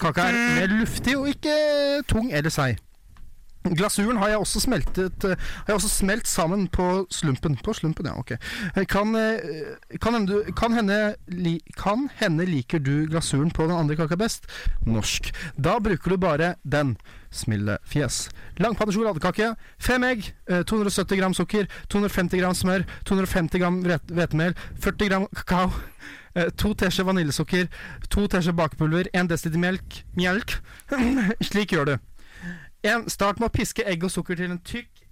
[0.01, 0.55] Kaka er Mm.
[0.59, 2.79] mer luftig og ikke tung eller seig.
[3.63, 7.55] Glasuren har jeg også smeltet eh, Har jeg også smelt sammen på slumpen.
[7.63, 8.33] På slumpen, ja, ok.
[8.35, 10.97] Eh, Kan, eh, kan, hende, kan, hende,
[11.31, 14.49] li, kan hende liker du glasuren på den andre kaka best.
[14.87, 15.31] Norsk.
[15.57, 16.97] Da bruker du bare den.
[17.33, 18.27] Smilefjes.
[18.61, 19.53] Langpanne sjokoladekake.
[19.81, 20.33] Fem egg.
[20.51, 21.67] eh, 270 gram sukker.
[21.89, 22.85] 250 gram smør.
[23.09, 24.55] 250 gram hvet- hvetemel.
[24.83, 25.71] 40 gram kakao.
[26.57, 27.67] To teskjeer vaniljesukker.
[28.11, 29.09] To teskjeer bakepulver.
[29.15, 30.03] En desiliter melk.
[30.17, 30.55] Mjelk.
[31.49, 31.97] Slik gjør du.
[32.83, 35.05] En, start med å piske egg og sukker til en tykk,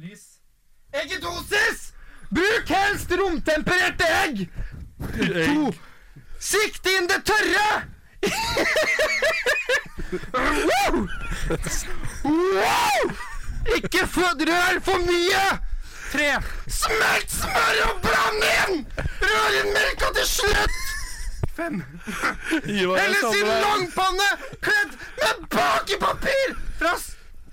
[0.00, 0.36] lys
[0.96, 1.92] Eggedosis!
[2.32, 4.46] Bruk helst romtempererte egg!
[5.04, 5.72] To.
[6.40, 7.68] Sikt inn det tørre!
[10.32, 10.96] wow!
[12.24, 13.14] wow!
[13.76, 15.46] Ikke rør for mye!
[16.14, 16.30] Tre.
[16.70, 18.84] Smelt smør og bland inn!
[19.20, 20.78] Rør inn melka til slutt!
[21.56, 21.82] Fem.
[22.64, 24.30] Eller sin langpanne
[24.64, 26.94] kledd med bakepapir fra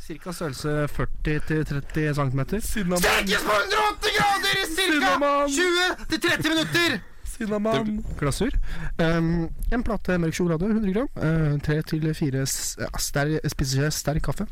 [0.04, 2.42] Cirka størrelse 40-30 cm.
[2.60, 5.14] Stekes på 180 grader i ca.
[5.48, 6.98] 20-30 minutter!
[7.34, 7.94] Cinnamon.
[8.20, 8.52] Glasur.
[9.02, 11.08] Um, en plate mørk sjokolade, 100 gram.
[11.18, 14.46] Uh, tre til fire s- ja, ster- spiseskjeer sterk kaffe.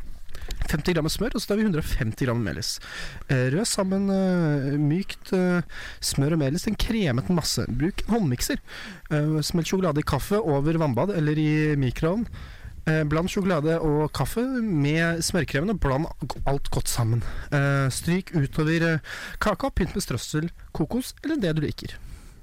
[0.71, 2.71] 50 gram smør, og så tar vi 150 gram melis.
[3.29, 5.29] Eh, rød sammen uh, mykt
[6.01, 7.67] smør og melis til en kremet masse.
[7.69, 8.57] Bruk en håndmikser.
[9.11, 12.25] Eh, smelt sjokolade i kaffe over vannbad eller i mikroovn.
[12.89, 16.07] Eh, bland sjokolade og kaffe med smørkremen, og bland
[16.49, 17.21] alt godt sammen.
[17.53, 19.03] Eh, stryk utover eh,
[19.43, 21.93] kaka, pynt med strøssel, kokos eller det du liker.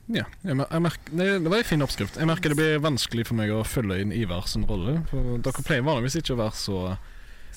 [0.09, 2.17] Ja, jeg, merker, det, det var en fin oppskrift.
[2.17, 5.03] Jeg merker det blir vanskelig for meg å følge inn Ivar sin rolle.
[5.11, 6.79] For dere pleier vanligvis ikke å være så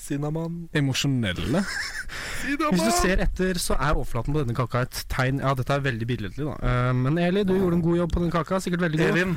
[0.02, 0.66] Cinnamon.
[0.76, 1.62] emosjonelle.
[2.42, 5.86] Hvis du ser etter, så er overflaten på denne kaka et tegn Ja, dette er
[5.86, 6.58] veldig billedlig, da.
[6.58, 8.60] Eh, men Eli, du gjorde en god jobb på den kaka.
[8.60, 9.14] Sikkert veldig god.
[9.14, 9.34] Elin.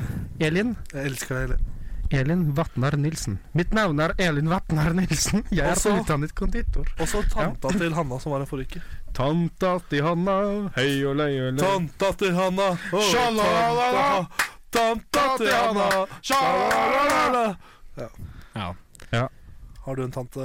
[0.50, 0.76] Elin.
[0.92, 1.72] Jeg elsker deg, Elin.
[2.10, 3.38] Elin Vatnar Nilsen.
[3.52, 5.44] Mitt navn er Elin Vatnar Nilsen.
[5.50, 6.86] Jeg er Også- utdannet konditor.
[7.00, 8.82] Og så tanta til Hanna som var her forrige uke.
[9.16, 10.36] Tanta til Hanna,
[10.76, 11.62] hei og lei og lei.
[11.64, 12.68] Tanta til Hanna.
[12.92, 14.26] Oh, Sjalalala.
[14.70, 16.06] Tanta til Hanna.
[16.22, 17.46] Sjalalala.
[19.12, 19.28] Ja.
[19.86, 20.40] Har du en tante,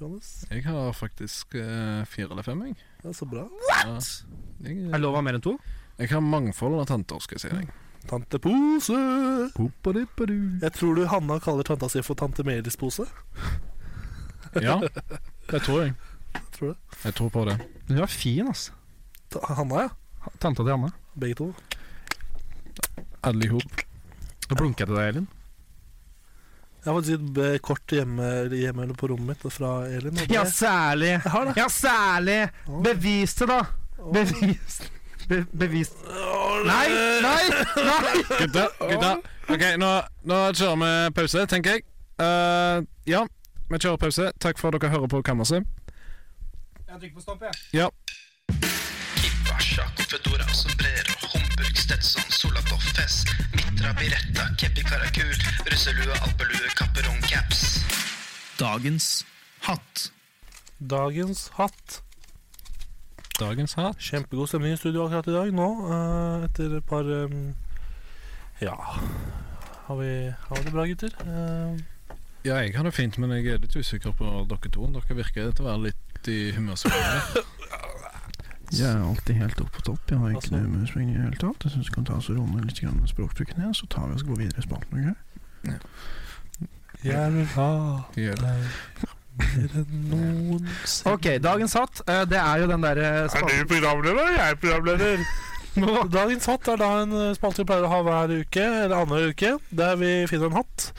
[0.00, 0.44] Johannes?
[0.50, 2.74] Jeg har faktisk uh, fire eller fem, jeg.
[3.04, 3.44] Ja, så bra.
[3.70, 3.92] Ja.
[3.94, 4.02] Jeg,
[4.64, 5.58] jeg, jeg lover mer enn to?
[6.00, 7.70] jeg har mangfold av tanter, skal jeg si deg.
[8.08, 8.96] Tante Pose.
[9.52, 13.06] Jeg tror du Hanna kaller tanta si for tante Melis pose.
[14.56, 14.80] Ja,
[15.50, 15.94] det tror jeg.
[16.54, 16.74] Tror du?
[17.04, 17.56] Jeg tror på det.
[17.88, 18.72] Du er fin, altså.
[19.48, 20.30] Hanna, ja.
[20.38, 20.90] Tanta til Hanna.
[21.18, 21.48] Begge to.
[23.26, 23.82] Alle i hop.
[24.50, 25.26] Nå blunker jeg til deg, Elin.
[26.80, 30.22] Jeg har faktisk et eh, kort hjemme, hjemme eller på rommet mitt fra Elin.
[30.32, 31.16] Ja, særlig.
[31.26, 31.56] Det.
[31.58, 32.38] Ja, særlig.
[32.86, 33.60] Bevis det, da.
[34.14, 34.80] Bevis.
[35.30, 35.90] Be bevis.
[36.66, 36.88] Nei,
[37.22, 37.48] nei,
[37.86, 38.22] nei!
[38.38, 39.10] Gutta, gutta.
[39.46, 39.90] Ok, nå,
[40.26, 41.84] nå kjører vi pause, tenker jeg.
[42.18, 43.20] Uh, ja,
[43.70, 44.26] vi kjører pause.
[44.42, 45.62] Takk for at dere hører på Kammerset.
[46.88, 47.54] Jeg trykker på stopp, jeg.
[47.78, 47.86] Ja.
[50.10, 52.26] Confedora, sombrero, Homburg, Stetson,
[52.98, 53.22] Fess,
[53.54, 55.30] Mitra, Biretta, Keppi, Karakul,
[55.70, 57.84] russelue, alpelue, kapperong, caps.
[58.58, 59.24] Dagens
[59.62, 60.10] hatt.
[60.82, 62.02] Dagens hatt.
[63.40, 63.96] Dagens hat.
[63.98, 67.54] Kjempegod stemning i studio akkurat i dag nå, Uh, etter et par um,
[68.60, 68.74] Ja
[69.86, 70.10] Har vi,
[70.48, 71.14] har vi det bra, gutter?
[71.24, 71.78] Uh,
[72.44, 74.86] Ja, jeg har det fint, men jeg er litt usikker på dere to.
[74.94, 77.20] Dere virker til å være litt i humørsvingninger.
[78.70, 80.04] Jeg er alltid helt oppe på topp.
[80.12, 81.64] Jeg har ikke Altså- humørsving i det hele tatt.
[81.66, 84.14] Jeg syns vi kan ta oss og roe litt grann språkbruken ned, så tar vi
[84.14, 85.10] oss og går videre i spalten.
[85.10, 85.74] ok?
[87.02, 87.70] jeg vil ha
[88.16, 88.34] Ja.
[88.38, 88.68] deg
[91.10, 94.60] Ok, dagens hatt, eh, det er jo den derre Er du programleder, eller er jeg
[94.64, 95.24] programleder?
[96.18, 99.30] Dagens hatt er da en eh, spalte vi pleier å ha hver uke, eller annenhver
[99.34, 100.90] uke, der vi finner en hatt.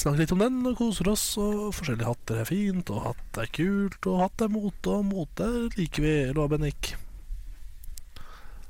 [0.00, 1.24] Snakker litt om den og koser oss.
[1.40, 5.48] Og forskjellige hatter er fint, og hatt er kult, og hatt er mote, og mote
[5.76, 6.14] liker vi.
[6.30, 6.94] Eller hva, Bennik?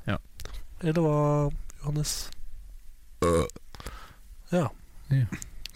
[0.09, 0.17] Ja.
[0.83, 1.17] Eller hva,
[1.81, 2.15] Johannes?
[4.51, 4.65] Ja.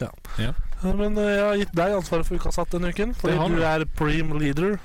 [0.01, 0.09] Ja.
[0.41, 0.51] Ja.
[0.85, 3.85] Men eh, jeg har gitt deg ansvaret for ukas hatt denne uken, fordi du er
[3.97, 4.77] preem leader.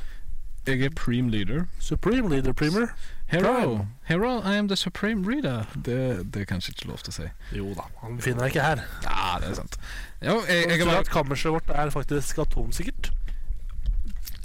[0.66, 1.64] Jeg er Preem Leader.
[1.80, 2.90] Supreme Leader primer
[3.26, 3.86] Hero.
[4.04, 5.64] Hero, I am the supreme reader.
[5.74, 7.28] Det, det er kanskje ikke lov til å si.
[7.56, 8.82] Jo da, han befinner deg ikke her.
[9.06, 9.78] Ja, det er sant.
[10.20, 13.10] Jo, jeg, jeg Jeg har tror at kammerset vårt er faktisk atomsikkert.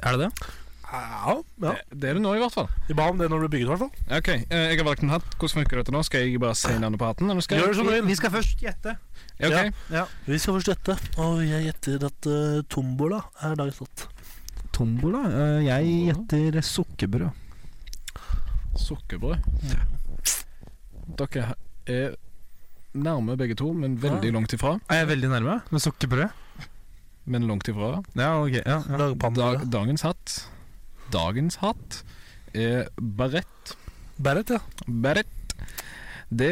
[0.03, 0.49] Er det det?
[0.95, 1.71] Ja, ja.
[1.91, 2.67] det, det er det nå, i hvert fall.
[2.87, 4.17] De ba om det når du bygget, i hvert fall.
[4.17, 5.27] Ok, eh, jeg har valgt en hatt.
[5.35, 6.01] Hvordan funker dette nå?
[6.07, 7.31] Skal jeg bare si navnet på hatten?
[7.31, 7.65] Eller skal jeg?
[7.65, 8.05] Gjør det som du vil.
[8.07, 8.95] Vi skal først gjette.
[9.41, 9.63] Ja.
[9.91, 10.05] Ja.
[10.27, 14.05] Vi skal først gjette, og jeg gjetter at uh, tombola er dagens hatt.
[14.75, 15.25] Tombola.
[15.27, 17.43] Uh, jeg gjetter sukkerbrød.
[18.85, 19.51] Sukkerbrød.
[21.19, 21.51] Dere
[21.91, 22.17] er
[22.95, 24.77] nærme begge to, men veldig langt ifra.
[24.89, 26.41] Er jeg veldig nærme med sukkerbrød?
[27.25, 28.03] Men langt ifra.
[28.13, 28.59] Ja, ok.
[28.61, 28.99] Ja, ja.
[29.01, 29.65] Lagpanne.
[29.73, 30.43] Dagens hatt
[31.13, 32.03] Dagens hatt
[32.55, 33.75] er barett.
[34.17, 34.59] Barrett, ja.
[34.87, 35.27] Barett.
[36.35, 36.49] Det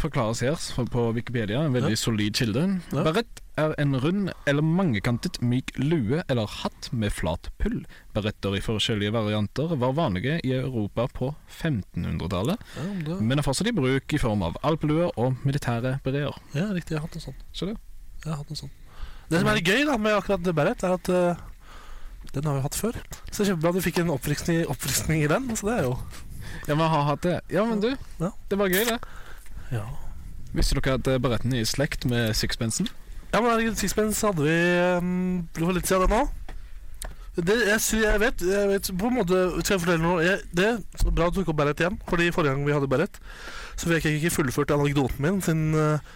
[0.00, 0.56] forklares her
[0.90, 1.96] på Wikipedia, en veldig Ja.
[1.96, 2.80] solid kilde.
[2.92, 3.04] Ja.
[3.04, 7.84] Barett er en rund eller mangekantet myk lue eller hatt med flat pull.
[8.14, 13.68] Beretter i forskjellige varianter var vanlige i Europa på 1500-tallet, Ja, det, men er fortsatt
[13.68, 16.34] i bruk i form av alpeluer og militære bereer.
[16.54, 16.90] ja riktig.
[16.96, 17.44] Jeg har hatt noe sånt.
[17.52, 17.76] Så det.
[18.24, 18.72] Jeg har hatt noe sånt.
[19.30, 21.36] Det som er gøy da med akkurat Barrett, er at eh,
[22.34, 22.98] den har vi hatt før.
[23.30, 25.50] Så kjempebra du fikk en oppfriskning, oppfriskning i den.
[25.56, 25.96] Så det er jo
[26.68, 27.40] Ja, men har hatt det.
[27.50, 27.90] Ja, men du,
[28.20, 28.30] Ja.
[28.50, 28.98] det var gøy, det.
[29.72, 29.84] Ja.
[30.52, 32.88] Visste dere at Barretten er i slekt med sixpensen?
[33.32, 34.56] Ja, men herregud, Sixpence hadde vi
[35.00, 36.26] um, for litt siden det nå.
[37.32, 40.18] Det, jeg, jeg vet jeg vet på en måte Skal jeg fortelle noe?
[40.20, 40.66] Jeg, det
[41.00, 41.96] så bra du tok opp Beret igjen.
[42.10, 43.16] Fordi forrige gang vi hadde Beret,
[43.80, 45.40] så fikk jeg ikke fullført anekdoten min.
[45.40, 46.12] Siden uh,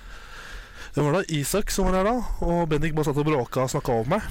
[0.96, 3.68] det var da Isak som var her da, og Bendik bare satt og bråka og
[3.68, 4.28] snakka over meg.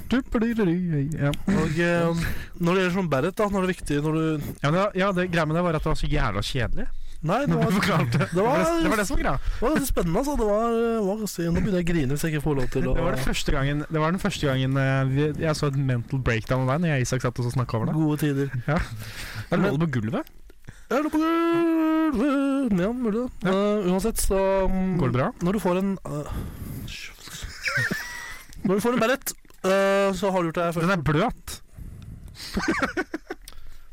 [1.14, 1.30] Ja.
[1.52, 2.24] Og eh,
[2.58, 5.10] når det gjelder sånn Barrett, da, når det er viktig når du Ja, det, ja,
[5.14, 6.88] det greia med det var at det var så jævla kjedelig.
[7.26, 8.26] Nei, det var, det, var, det.
[8.34, 9.38] det var, det var det som var greia.
[9.46, 10.18] det var ganske spennende.
[10.18, 10.34] Altså.
[10.40, 10.74] Det var,
[11.06, 13.04] var ganske, nå begynner jeg å grine hvis jeg ikke får lov til å Det
[13.06, 16.66] var, det gangen, det var den første gangen eh, vi, jeg så et mental breakdown
[16.66, 18.02] av deg når jeg og Isak satt og snakka over deg.
[18.02, 18.58] Gode tider.
[18.66, 18.82] Ja.
[19.52, 20.34] Der lå på gulvet.
[20.86, 23.30] Jeg lå på gulvet Ja, mulig det.
[23.42, 23.54] Ja.
[23.54, 24.38] Uh, uansett, så
[24.70, 25.30] um, Går det bra?
[25.42, 26.30] Når du får en uh,
[28.62, 29.32] Når du får en ballett,
[29.66, 31.56] uh, så har du gjort deg Den er bløt.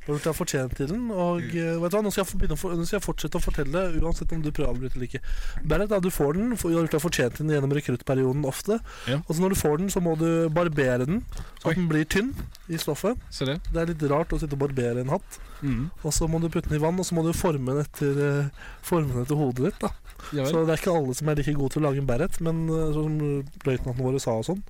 [0.06, 1.06] Du har fortjent til den.
[1.12, 3.84] Og eh, vet du hva, nå skal, jeg, for, nå skal jeg fortsette å fortelle,
[4.02, 5.22] uansett om du prøver å avbryte eller ikke.
[5.64, 8.44] Barrett, da, du får den, for, du har gjort deg fortjent til den gjennom rekruttperioden
[8.50, 8.80] ofte.
[9.08, 9.22] Ja.
[9.24, 11.24] Og så når du får den, så må du barbere den,
[11.62, 11.78] så Oi.
[11.80, 12.34] den blir tynn
[12.68, 13.20] i stoffet.
[13.40, 13.58] Det.
[13.72, 15.40] Det er litt rart å sitte og barbere en hatt.
[15.64, 15.88] Mm.
[16.04, 18.20] Og så må du putte den i vann, og så må du forme den etter,
[18.28, 19.80] eh, forme den etter hodet ditt.
[19.84, 19.94] da
[20.36, 20.46] Ja.
[20.48, 22.66] Så det er ikke alle som er like gode til å lage en Barrett, men
[22.68, 23.18] eh, som
[23.68, 24.64] løytnantene våre sa og sånn,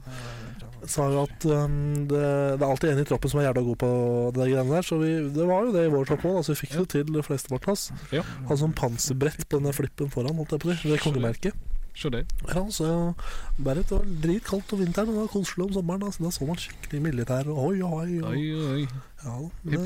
[0.89, 1.75] sa jo at um,
[2.09, 2.21] det,
[2.59, 3.91] det er alltid en i troppen som er jævla god på
[4.37, 4.87] der greiene der.
[4.87, 7.05] Så vi, det var jo det i vår tropp òg, Altså, vi fikk det til
[7.05, 7.85] flesteparten fleste vårt plass.
[8.15, 8.23] Ja.
[8.47, 10.91] Hadde sånn panserbrett på denne flippen foran, holdt jeg på å si.
[10.93, 11.72] Det kongemerket.
[11.93, 12.25] Det.
[12.49, 13.13] Ja, så
[13.61, 16.01] Barrett var dritkaldt om vinteren, og det var koselig om sommeren.
[16.01, 18.31] Da, så da så man skikkelig militær og oi, oi, oi.
[18.33, 18.87] Oi, oi.
[19.23, 19.77] Ja, det,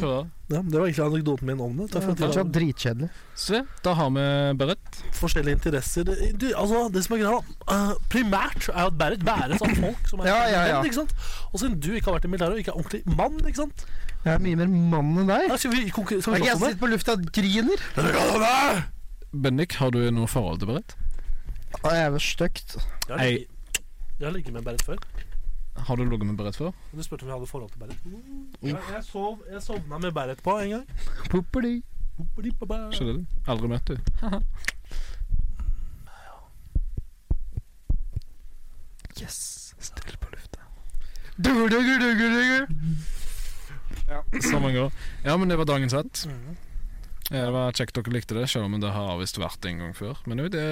[0.50, 1.90] ja, det var egentlig anekdoten min om det.
[1.94, 3.10] For at Fortsatt dritkjedelig.
[3.38, 4.24] Se, da har vi
[4.58, 6.08] Berit forskjellige interesser.
[6.08, 10.10] Det, det, altså, det som er greia, eh, primært er at Berit bæres av folk
[10.10, 10.80] som er Ja, ja, ja.
[10.80, 11.14] menn, ikke sant?
[11.52, 13.86] Og siden du ikke har vært i militæret og ikke er ordentlig mann, ikke sant
[14.24, 15.50] Jeg er mye mer mann enn deg.
[15.52, 17.86] Nei, skal vi, skal Er vi jeg sitter på lufta og griner?
[19.36, 20.98] Bendik, har du noe forhold til barett?
[21.84, 22.76] Jeg er vel stygt.
[23.10, 23.48] Jeg har ligget-
[24.20, 24.96] jeg har ligget med Berit før.
[25.78, 26.72] Har du ligget med Berit før?
[26.96, 28.00] Du spurte om jeg hadde forhold til Barrett.
[28.64, 30.88] Jeg, jeg, sov, jeg sovna med Berit på en gang.
[31.32, 31.84] Poppeli.
[32.92, 33.26] Skjønner du?
[33.48, 33.98] Aldri møtt du.
[39.22, 39.74] Yes.
[39.80, 40.60] Still på lufta.
[44.42, 44.92] Så mange år.
[45.26, 46.28] Ja, men det var dagens hatt.
[47.28, 49.94] Ja, det var kjekt dere likte det, selv om det har visst vært en gang
[49.98, 50.20] før.
[50.30, 50.64] Men jo, det,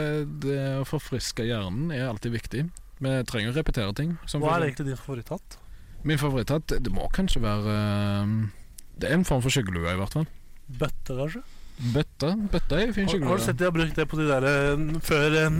[0.45, 2.63] det å forfriske hjernen er alltid viktig.
[3.03, 4.15] Vi trenger å repetere ting.
[4.29, 5.57] Som Hva er egentlig din favoritthatt?
[6.07, 8.33] Min favoritthatt det må kanskje være eh,
[9.01, 10.27] Det er en form for skyggelue, i hvert fall.
[10.69, 11.41] Bøtte, kanskje?
[11.95, 14.29] Bøtte Bøtte er en fin Har, har du sett de har brukt det på de
[14.29, 15.57] der eh, før eh,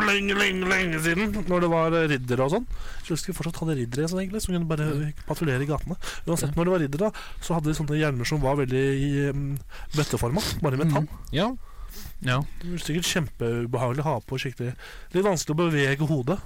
[0.00, 1.34] lenge, lenge, lenge siden?
[1.48, 2.66] Når det var eh, riddere og sånn.
[3.02, 5.96] Jeg husker vi fortsatt hadde riddere sånn, egentlig, som kunne bare patruljere i gatene.
[6.26, 7.10] Uansett, når det var riddere,
[7.44, 9.44] så hadde de sånne hjelmer som var veldig i um,
[9.96, 11.08] bøtteforma, bare med tann.
[11.10, 11.28] Mm.
[11.36, 11.50] Ja,
[12.24, 12.38] Ja.
[12.62, 14.70] Det var sikkert kjempeubehagelig å ha på skikkelig
[15.12, 16.38] Litt vanskelig å bevege hodet.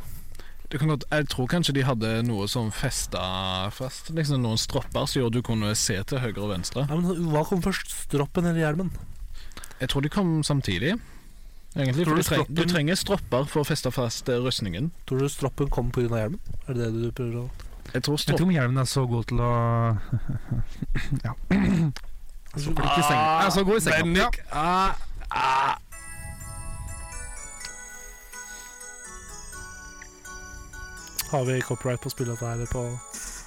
[0.73, 3.21] det kan godt, jeg tror kanskje de hadde noe som festa
[3.71, 4.09] fast.
[4.11, 6.87] Liksom Noen stropper som gjorde du kunne se til høyre og venstre.
[6.91, 8.91] Ja, men Hva kom først, stroppen eller hjelmen?
[9.79, 10.97] Jeg tror de kom samtidig.
[11.77, 14.89] Egentlig, Tror for du du, treng, du trenger stropper for å feste fast eh, rustningen.
[15.09, 16.09] Tror du stroppen kom pga.
[16.09, 16.41] hjelmen?
[16.65, 17.49] Er det det du prøver å
[17.93, 18.39] Jeg tror Jeg vet stropp...
[18.39, 19.51] ikke om hjelmen er så god til å
[21.27, 21.35] Ja.
[22.57, 23.27] Så god i senga.
[23.45, 24.17] Ja, så god i senga.
[24.17, 24.31] Ja.
[24.51, 24.95] Ah,
[25.31, 25.77] ah.
[31.27, 32.87] Har vi copyright på å spille dette her på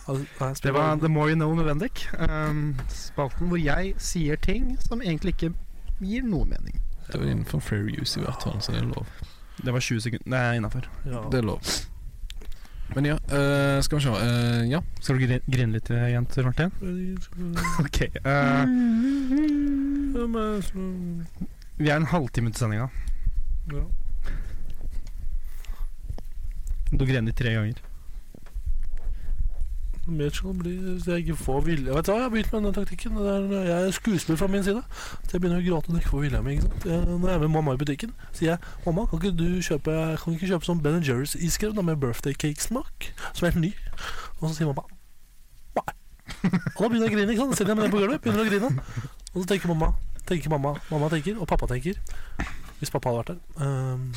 [0.10, 2.06] Nei, Det var The More You Know med Bendik.
[2.18, 5.52] Um, spalten hvor jeg sier ting som egentlig ikke
[6.02, 6.78] gir noe mening.
[7.12, 9.06] Det var innenfor fair use i hvert fall, så det er lov.
[9.64, 10.30] Det var 20 sekunder.
[10.30, 10.86] Det er innafor.
[11.06, 11.22] ja.
[11.32, 11.62] Det er lov.
[12.96, 14.10] Men ja, eh, skal vi se.
[14.10, 14.80] eh, ja.
[15.02, 16.72] Skal du gri- grine litt, jenter, Martin?
[17.84, 18.02] Ok.
[18.02, 18.66] eh,
[21.78, 22.88] vi er en halvtime til sendinga.
[23.72, 23.84] Ja.
[26.92, 27.78] Du grener tre ganger.
[30.10, 32.74] Mer blir hvis jeg ikke får vilje Vet du hva, jeg har begynt med denne
[32.76, 33.18] taktikken.
[33.22, 34.84] Er, jeg er skuespiller fra min side.
[35.26, 36.56] Så jeg begynner å gråte når jeg ikke får vilja mi.
[36.86, 40.38] Når jeg er med mamma i butikken, sier jeg Mamma, kan ikke du kjøpe Kan
[40.38, 43.12] ikke kjøpe sånn Ben Jerry's iskrem da, med birthday cake-smak?
[43.34, 43.74] Som er helt ny.
[44.40, 44.86] Og så sier mamma
[45.80, 45.94] nei.
[46.46, 47.34] Og da begynner jeg å grine.
[47.34, 47.58] ikke sant?
[47.60, 49.10] Setter jeg med den på gulvet, begynner å grine.
[49.34, 49.94] Og så tenker mamma,
[50.30, 52.00] tenker mamma, mamma tenker, og pappa tenker
[52.80, 53.40] Hvis pappa hadde vært der.
[53.60, 54.12] Um,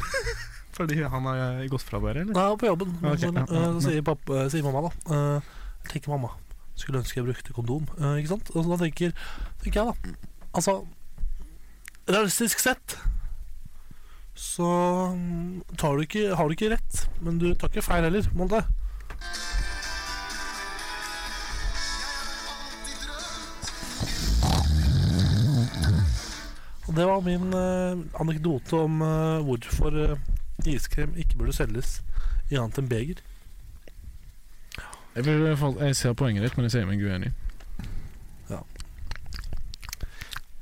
[0.73, 2.33] Fordi han har gått fra dere, eller?
[2.37, 2.95] Nei, på jobben.
[3.03, 5.51] Okay, Så, ja, ja, så sier, pappa, sier mamma da eh,
[5.91, 6.35] tenker mamma
[6.75, 8.53] Skulle ønske jeg brukte kondom Uh, Ikke sant?
[8.55, 9.15] Og da tenker,
[9.63, 10.15] tenker jeg da
[10.53, 10.79] Altså
[12.11, 12.97] Realistisk sett
[14.35, 14.67] Så
[15.17, 18.65] mm, tar du ikke, har du ikke rett Men du tar ikke feil heller Molde.
[26.93, 30.19] Og det var min uh, anekdote om uh, hvorfor uh,
[30.69, 32.03] iskrem ikke burde selges
[32.51, 33.23] i annet enn beger.
[35.15, 37.33] Jeg, vil, jeg ser poenget ditt, men jeg sier meg uenig.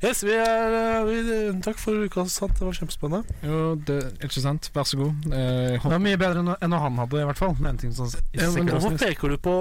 [0.01, 1.17] Yes, vi er eh, vi,
[1.61, 2.23] Takk for uka.
[2.33, 2.55] sant.
[2.57, 3.35] Det var kjempespennende.
[3.45, 4.71] Jo, det Ikke sant?
[4.73, 5.27] Vær så god.
[5.29, 7.53] Eh, Det var mye bedre enn når han hadde, i hvert fall.
[7.61, 9.55] Med en ting som Ja, men Hvorfor peker du på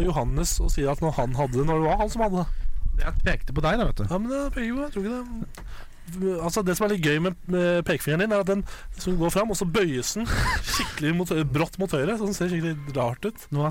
[0.00, 2.68] Johannes og sier at når han hadde det, når det var han som hadde det?
[3.02, 4.04] Jeg pekte på deg, da, vet du.
[4.08, 7.20] Ja, men jeg peker på, jeg tror ikke det Altså Det som er litt gøy
[7.24, 8.64] med, med pekefingeren din, er at den
[8.98, 10.26] som går fram, og så bøyes den
[10.72, 12.16] skikkelig mot, brått mot høyre.
[12.16, 13.44] Så den ser skikkelig rart ut.
[13.54, 13.68] Nå,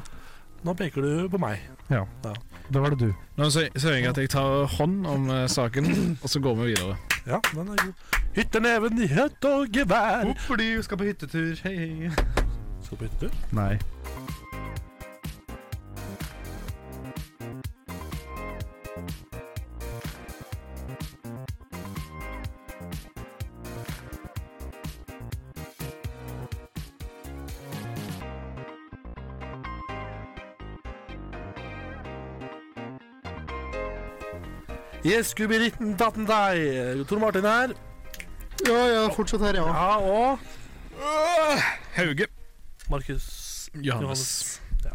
[0.64, 1.60] Nå peker du på meg.
[1.90, 2.06] ja.
[2.24, 2.34] Ja.
[2.72, 3.14] Da var det du.
[3.36, 5.90] Nå sier jeg at jeg tar hånd om eh, saken,
[6.24, 6.94] og så går vi videre.
[7.28, 8.22] Ja, den er god.
[8.38, 10.24] Hytteneven i høtt og gevær.
[10.30, 12.12] Hvorfor du skal på hyttetur, hei, hei.
[12.86, 13.36] Skal på hyttetur?
[13.58, 13.74] Nei.
[35.12, 37.04] Yes, gubiritten datten deg.
[37.10, 37.74] Tor Martin her.
[38.64, 39.66] Ja, ja, fortsatt her, ja.
[39.68, 40.40] Ja, og
[41.98, 42.28] Hauge.
[42.90, 44.62] Markus Johannes.
[44.86, 44.94] Ja.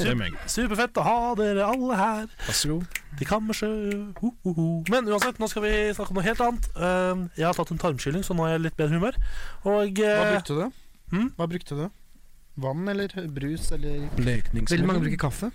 [0.00, 0.34] Er.
[0.48, 2.98] Superfett å ha dere alle her Vær så god.
[3.18, 3.94] til kammerset.
[4.22, 4.60] Uh, uh.
[4.92, 6.68] Men uansett, nå skal vi snakke om noe helt annet.
[6.76, 9.18] Uh, jeg har tatt en tarmskylling, så nå er jeg litt bedre humør.
[9.66, 10.84] Og Hva uh, brukte du?
[11.10, 11.32] Hmm?
[11.36, 11.88] Hva brukte du?
[12.60, 14.76] Vann eller brus eller Blekningsmiddel.
[14.76, 15.50] Veldig mange bruker kaffe.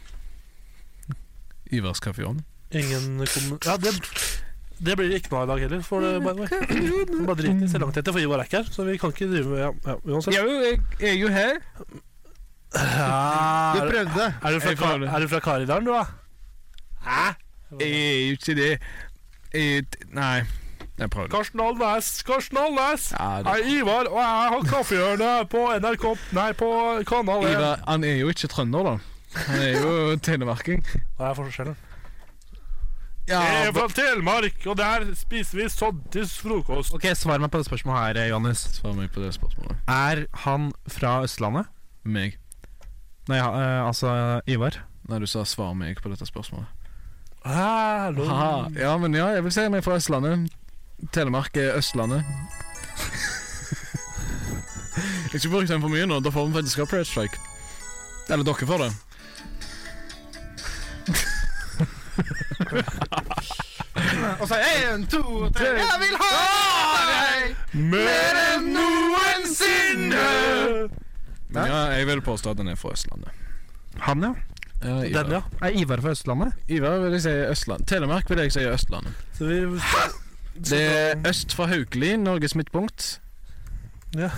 [1.73, 2.43] Ivars kaffeovn.
[2.79, 3.51] Ingen kom...
[3.65, 3.93] Ja, det,
[4.85, 5.83] det blir ikke noe av i dag heller.
[5.87, 7.69] For det bare, bare drit i.
[7.71, 8.71] etter, for Ivar er ikke her.
[8.75, 10.35] Så vi kan ikke drive med ja, ja, Uansett.
[10.35, 10.43] Jo,
[10.99, 11.61] jeg er jo her.
[12.75, 14.25] Ja, er, prøvde.
[14.43, 16.03] er, du fra, Jeg Ka- er du fra Karidalen, du, da?
[17.05, 17.33] Hæ?
[17.79, 18.71] Jeg er jo ikke det.
[19.53, 20.41] Jeg, nei,
[20.99, 21.31] jeg prøvde.
[21.31, 22.09] Karsten Alnes!
[22.27, 23.11] Karsten Alnes!
[23.15, 26.69] Ja, Jeg er Ivar, og jeg har kaffehjørne på NRK Nei, på
[27.07, 27.51] Kanal 1.
[27.55, 28.95] Ivar, han er jo ikke trønder, da.
[29.47, 29.95] Han er jo
[30.27, 30.83] telemarking.
[31.17, 31.79] Hva er forskjellen?
[33.27, 36.93] Ja, Jeg er fra Telemark, og der spiser vi soddis frokost.
[36.93, 38.59] Ok, Svar meg på det spørsmålet her, eh, Johannes.
[38.77, 39.77] Svar meg på det spørsmålet.
[39.89, 41.65] Er han fra Østlandet?
[42.05, 42.37] Meg.
[43.27, 44.77] Nei, ja, eh, altså Ivar.
[45.09, 46.65] Nei, du sa 'svar meg' på dette spørsmålet.
[47.45, 48.23] Hallo.
[48.29, 50.49] Ah, Ja, men ja, jeg vil si meg fra Østlandet.
[51.11, 52.23] Telemark er Østlandet.
[55.33, 57.37] Ikke bruk den for mye nå, da får vi faktisk copyright strike.
[58.29, 58.93] Eller dere får det.
[64.41, 65.21] Og så én, to,
[65.55, 66.31] tre Jeg vil ha
[67.09, 70.27] deg Mer enn noensinne!
[71.55, 73.31] Men ja, jeg vil påstå at den er fra Østlandet.
[74.03, 74.33] Han, ja.
[74.83, 75.23] Ja, Ivar.
[75.23, 75.41] Den, ja.
[75.63, 76.53] Er Ivar fra Østlandet?
[76.67, 77.85] Ivar vil jeg si Østland.
[77.87, 79.13] Telemark vil jeg si Østlandet.
[79.37, 79.61] Så vi
[80.55, 83.21] Det er øst for Haukeli, Norges midtpunkt.
[84.15, 84.29] Ja.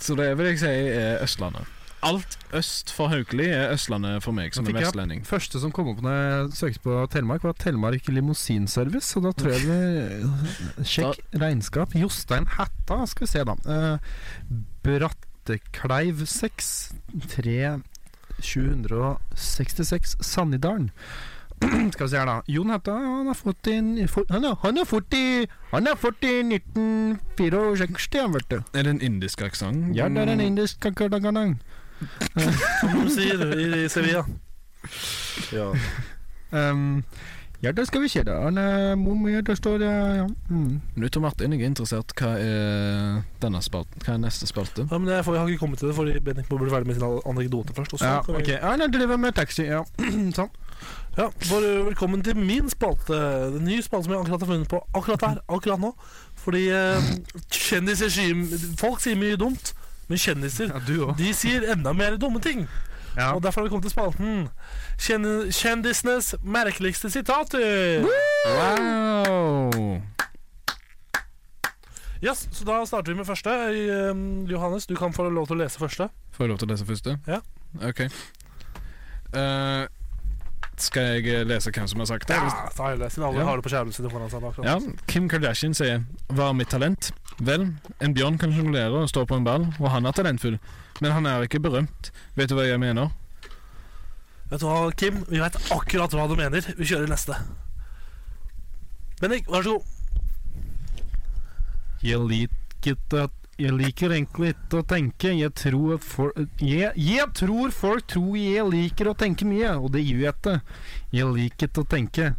[0.00, 1.66] Så det vil jeg si er Østlandet.
[2.02, 5.20] Alt øst for Haukeli er Østlandet for meg, som er jeg- vestlending.
[5.28, 9.04] Første som kom opp når jeg søkte på Telemark, var Telemark limousinservice.
[9.12, 11.92] Så da tror jeg vi Sjekk regnskap.
[11.94, 13.54] Jostein Hætta, skal vi se, da.
[13.68, 13.98] Uh,
[14.82, 16.92] Brattekleiv 6
[17.36, 17.82] 3
[18.40, 20.90] 766 Sannidalen.
[21.92, 22.38] Skal vi se her, da.
[22.48, 23.74] Jon Hætta han er født i
[24.32, 28.56] Han er, han født i Han er født i 1964, vet du.
[28.72, 29.90] Er det en indisk aksent?
[29.96, 31.58] Ja, det er en indisk kakadakadang.
[32.80, 34.24] Som de sier i, i Sevilla.
[35.52, 35.70] Ja.
[36.50, 37.02] Um,
[37.60, 38.38] ja, da skal vi se, da.
[38.40, 40.26] Han, eh, mom, ja, der står det ja.
[40.48, 40.80] mm.
[40.96, 42.14] Du Tor Martin, jeg er interessert.
[42.16, 44.00] Hva er denne spalten?
[44.00, 44.86] Hva er neste spalte?
[44.88, 46.88] Ja, men jeg, får, jeg har ikke kommet til det, fordi Bendik må bli ferdig
[46.88, 47.92] med sin anekdote først.
[47.98, 48.06] Også.
[48.06, 48.48] Ja, ok.
[48.48, 49.82] Ja, han driver med taxi, ja.
[50.38, 50.48] sånn.
[51.18, 53.20] Ja, bare Velkommen til min spalte.
[53.52, 55.92] Den nye spalten som jeg akkurat har funnet på akkurat her, akkurat nå.
[56.40, 57.12] Fordi eh,
[57.52, 58.40] kjendiser sier
[58.80, 59.74] Folk sier mye dumt,
[60.10, 62.66] men kjendiser Ja, de sier enda mer dumme ting.
[63.16, 63.32] Ja.
[63.34, 64.48] Og Derfor har vi kommet til spalten
[64.98, 68.04] Kjen- Kjendisenes merkeligste sitater.
[68.46, 70.00] Wow!
[72.22, 73.50] Yes, så Da starter vi med første.
[73.50, 74.12] Eh,
[74.50, 76.10] Johannes, du kan få lov til å lese første.
[76.36, 77.16] Får jeg lov til å lese første?
[77.26, 77.40] Ja.
[77.88, 78.02] Ok.
[79.30, 79.86] Uh,
[80.80, 82.36] skal jeg lese hvem som har sagt det?
[82.36, 83.44] Ja, ta hele, siden alle Ja.
[83.46, 84.64] har det på skjermen sin foran seg.
[84.64, 87.62] Ja, Kim Kardashian sier 'Hva er mitt talent?' Vel,
[88.04, 90.58] en bjørn kan sjonglere og stå på en ball, og han er talentfull.
[91.00, 92.10] Men han er ikke berømt.
[92.36, 93.14] Vet du hva jeg mener?
[94.50, 95.22] Vet du hva, Kim?
[95.30, 96.66] Vi vet akkurat hva du mener.
[96.76, 97.38] Vi kjører neste.
[99.20, 99.96] Bendik, vær så god.
[102.04, 105.32] Jeg liker, at, jeg liker egentlig ikke å tenke.
[105.36, 109.92] Jeg tror, at for, jeg, jeg tror folk tror jeg liker å tenke mye, og
[109.96, 110.56] det gjør jeg ikke.
[111.16, 112.32] Jeg liker ikke å tenke.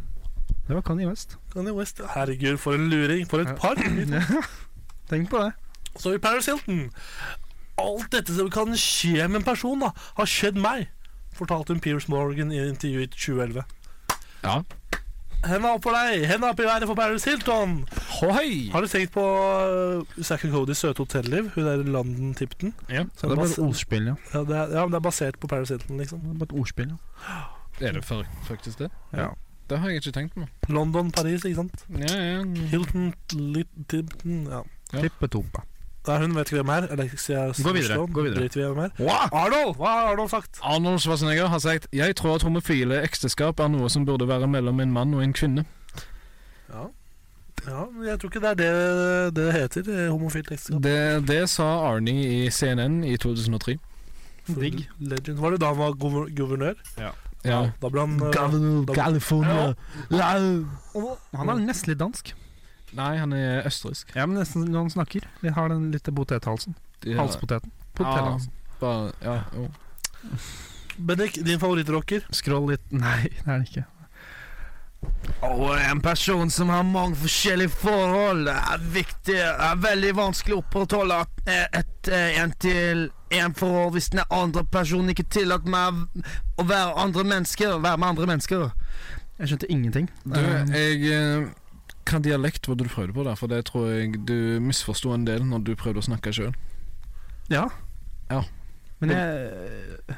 [0.66, 1.38] Det var Kanye West.
[1.54, 2.02] Kanye West.
[2.14, 3.26] Herregud, for en luring.
[3.30, 3.78] For et par.
[5.12, 5.52] Tenk på det.
[6.00, 6.86] Så i Paris Hilton.
[7.82, 10.86] Alt dette som kan skje med en person, da, har skjedd meg,
[11.36, 13.66] fortalte hun Piers Morgan i intervjuet i 2011.
[14.42, 14.62] Ja.
[15.42, 16.24] Henda opp for deg!
[16.30, 17.80] Henda opp i været for Paris Hilton!
[18.20, 18.70] Hoi!
[18.72, 21.50] Har du tenkt på uh, Zack and Codys søte hotelliv?
[21.56, 22.72] Hun der London Tipton?
[22.88, 23.02] Ja.
[23.04, 24.14] Det er bare et ordspill, ja.
[24.32, 26.22] ja, det er, ja, men det er basert på Paris Hilton, liksom.
[26.24, 27.40] Det er bare et ordspill, ja.
[27.88, 28.92] Er det faktisk det?
[29.12, 29.32] ja.
[29.70, 30.46] Det har jeg ikke tenkt på.
[30.68, 31.84] London, Paris, ikke sant?
[31.96, 32.42] Ja, ja.
[32.44, 33.12] Hilton,
[33.88, 34.60] Tipton ja.
[34.92, 36.18] Ja.
[36.18, 36.86] Hun, vet ikke hvem er.
[36.90, 38.40] Alexia Gå videre, gå videre.
[38.42, 38.90] Vi hvem er.
[39.32, 39.76] Arnold!
[39.78, 40.58] Hva har Arnold sagt?
[40.62, 44.80] Arnold Schwarzenegger har sagt 'Jeg tror at homofile ekteskap er noe som burde være mellom
[44.80, 45.64] en mann og en kvinne'.
[46.72, 46.82] Ja.
[47.68, 48.54] ja, men jeg tror ikke det er
[49.30, 49.82] det det heter.
[50.06, 50.82] eh, Homofilt ekteskap.
[50.82, 53.78] Det, det sa Arnie i CNN i 2003.
[54.48, 54.88] Digg.
[54.98, 55.38] Legend.
[55.38, 55.92] Var det da han var
[56.36, 56.74] guvernør?
[56.98, 57.10] Ja.
[57.82, 59.74] Da ble han eh, da- California.
[60.10, 62.34] Han er nesten litt dansk.
[62.96, 64.12] Nei, han er østerriksk.
[64.16, 65.28] Ja, men nesten når han snakker.
[65.40, 66.76] Vi har den litt potethalsen.
[67.04, 67.22] Ja.
[67.22, 67.72] Halspoteten.
[67.96, 68.52] Potethalsen.
[68.80, 69.68] Bare, ja, jo.
[70.96, 72.26] Bendik, din favorittrocker?
[72.30, 73.86] Scroll litt Nei, det er det ikke.
[75.42, 81.18] Og en person som har mange forskjellige forhold, er viktig er veldig vanskelig å opprettholde
[81.48, 86.22] et en til en forhold hvis den andre personen ikke tillater meg
[86.60, 88.70] å være andre mennesker, være med andre mennesker.
[89.40, 90.08] Jeg skjønte ingenting.
[90.22, 91.50] Du, jeg eh,
[92.08, 93.38] Hva dialekt var det du prøvde på der?
[93.38, 96.54] For det tror jeg du misforsto en del når du prøvde å snakke sjøl.
[97.50, 97.68] ja.
[98.30, 98.42] Ja.
[99.02, 100.16] Men jeg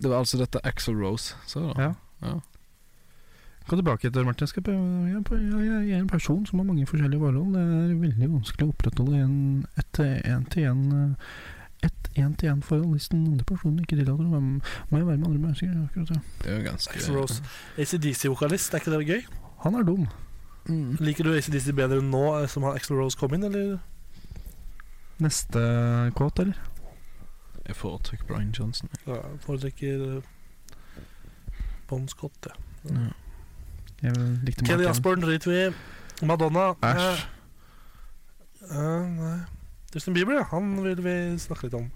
[0.00, 1.72] Det var altså dette Axel Rose, sa da.
[1.82, 1.92] Ja.
[2.22, 2.38] Ja.
[3.68, 4.46] Gå tilbake etter Martin.
[4.46, 7.54] Jeg, skal prøve, jeg, er en person som har mange forskjellige forhold.
[7.54, 11.18] Det er veldig vanskelig å opprettholde en, et én-til-én
[11.86, 14.30] et én-til-én-forhold hvis den andre personen ikke tillater det.
[14.30, 15.74] Må jo jeg være med andre mennesker?
[15.84, 16.22] Akkurat ja.
[16.44, 17.42] Det er jo ganske Rose.
[17.78, 19.22] ACDC-vokalist, er ikke det gøy?
[19.66, 20.08] Han er dum.
[20.68, 20.96] Mm.
[21.00, 23.78] Liker du ACDC bedre nå eh, som har Axl Rose kom inn, eller?
[25.18, 25.62] Neste
[26.16, 26.58] quote, eller?
[27.68, 28.88] Jeg foretrekker Brian Johnson.
[28.92, 29.14] jeg.
[29.14, 30.22] Ja, foretrekker uh,
[31.88, 32.54] Bon Scott, ja.
[32.88, 33.08] Ja.
[34.02, 34.14] Jeg
[34.46, 34.86] likte Kelly.
[34.88, 35.70] Asborn driter vi i.
[36.26, 37.26] Madonna Æsj.
[38.62, 39.38] eh, eh, nei.
[39.94, 40.44] Justin Bieber, ja.
[40.52, 41.90] Han vil vi snakke litt om.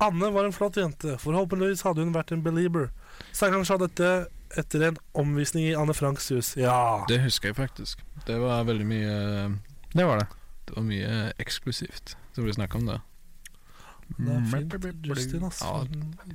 [0.00, 1.16] Anne var en flott jente.
[1.18, 2.90] Forhåpentligvis hadde hun vært en belieber.
[3.32, 4.10] Sangeren sa dette
[4.54, 6.54] etter en omvisning i Anne Franks hus.
[6.56, 7.04] Ja.
[7.08, 8.02] Det husker jeg faktisk.
[8.26, 9.16] Det var veldig mye
[9.94, 10.26] Det var det.
[10.66, 13.00] Det var mye eksklusivt som ble snakka om det.
[14.16, 15.06] Det er fint.
[15.06, 15.62] Justin, ass.
[15.62, 15.82] Ja.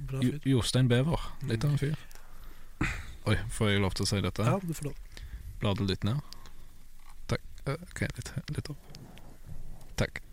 [0.09, 0.39] Bra fyr.
[0.47, 1.29] Jostein Bever.
[1.47, 1.95] Litt av en fyr.
[3.29, 4.45] Oi, får jeg lov til å si dette?
[4.47, 5.25] Ja, du får lov.
[5.61, 6.19] Bladet litt ned?
[7.29, 7.43] Takk.
[7.69, 9.01] Eh, OK, litt, litt opp.
[10.01, 10.23] Takk.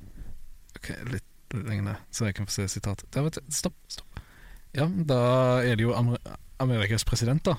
[0.79, 3.21] OK, litt lenger ned, så jeg kan få se sitatet.
[3.53, 3.77] Stopp.
[3.93, 4.23] stopp.
[4.77, 5.21] Ja, da
[5.65, 6.21] er det jo Amer
[6.59, 7.55] Amerikas president, da.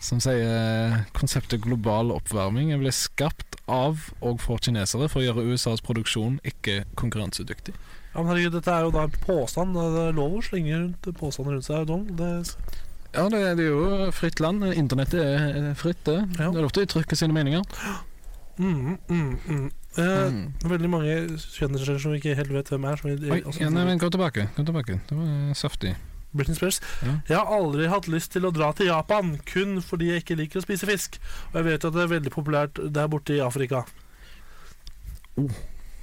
[0.00, 5.82] Som sier konseptet global oppvarming ble skapt av og for kinesere for å gjøre USAs
[5.84, 7.74] produksjon ikke konkurransedyktig.
[8.14, 9.76] Ja, men herregud, dette er jo da en påstand.
[9.76, 11.92] Det er lov å slenge rundt påstander rundt seg.
[12.18, 12.30] Det,
[13.14, 14.64] Ja, det, det er jo fritt land.
[14.72, 16.16] Internettet er fritt, det.
[16.38, 16.48] Ja.
[16.50, 17.62] Det er lov til å uttrykke sine meninger.
[18.58, 19.70] mm, mm, mm.
[19.98, 20.52] Eh, Mm.
[20.70, 22.96] Veldig mange kjendiser som vi ikke helt vet hvem er.
[23.00, 24.48] Som vi, Oi, ja, nei, men gå tilbake.
[24.56, 25.00] Gå tilbake.
[25.08, 25.94] Det var saftig.
[26.32, 26.80] Britney Spears.
[27.02, 27.16] Ja.
[27.28, 30.60] Jeg har aldri hatt lyst til å dra til Japan, kun fordi jeg ikke liker
[30.60, 31.18] å spise fisk.
[31.50, 33.84] Og jeg vet at det er veldig populært der borte i Afrika.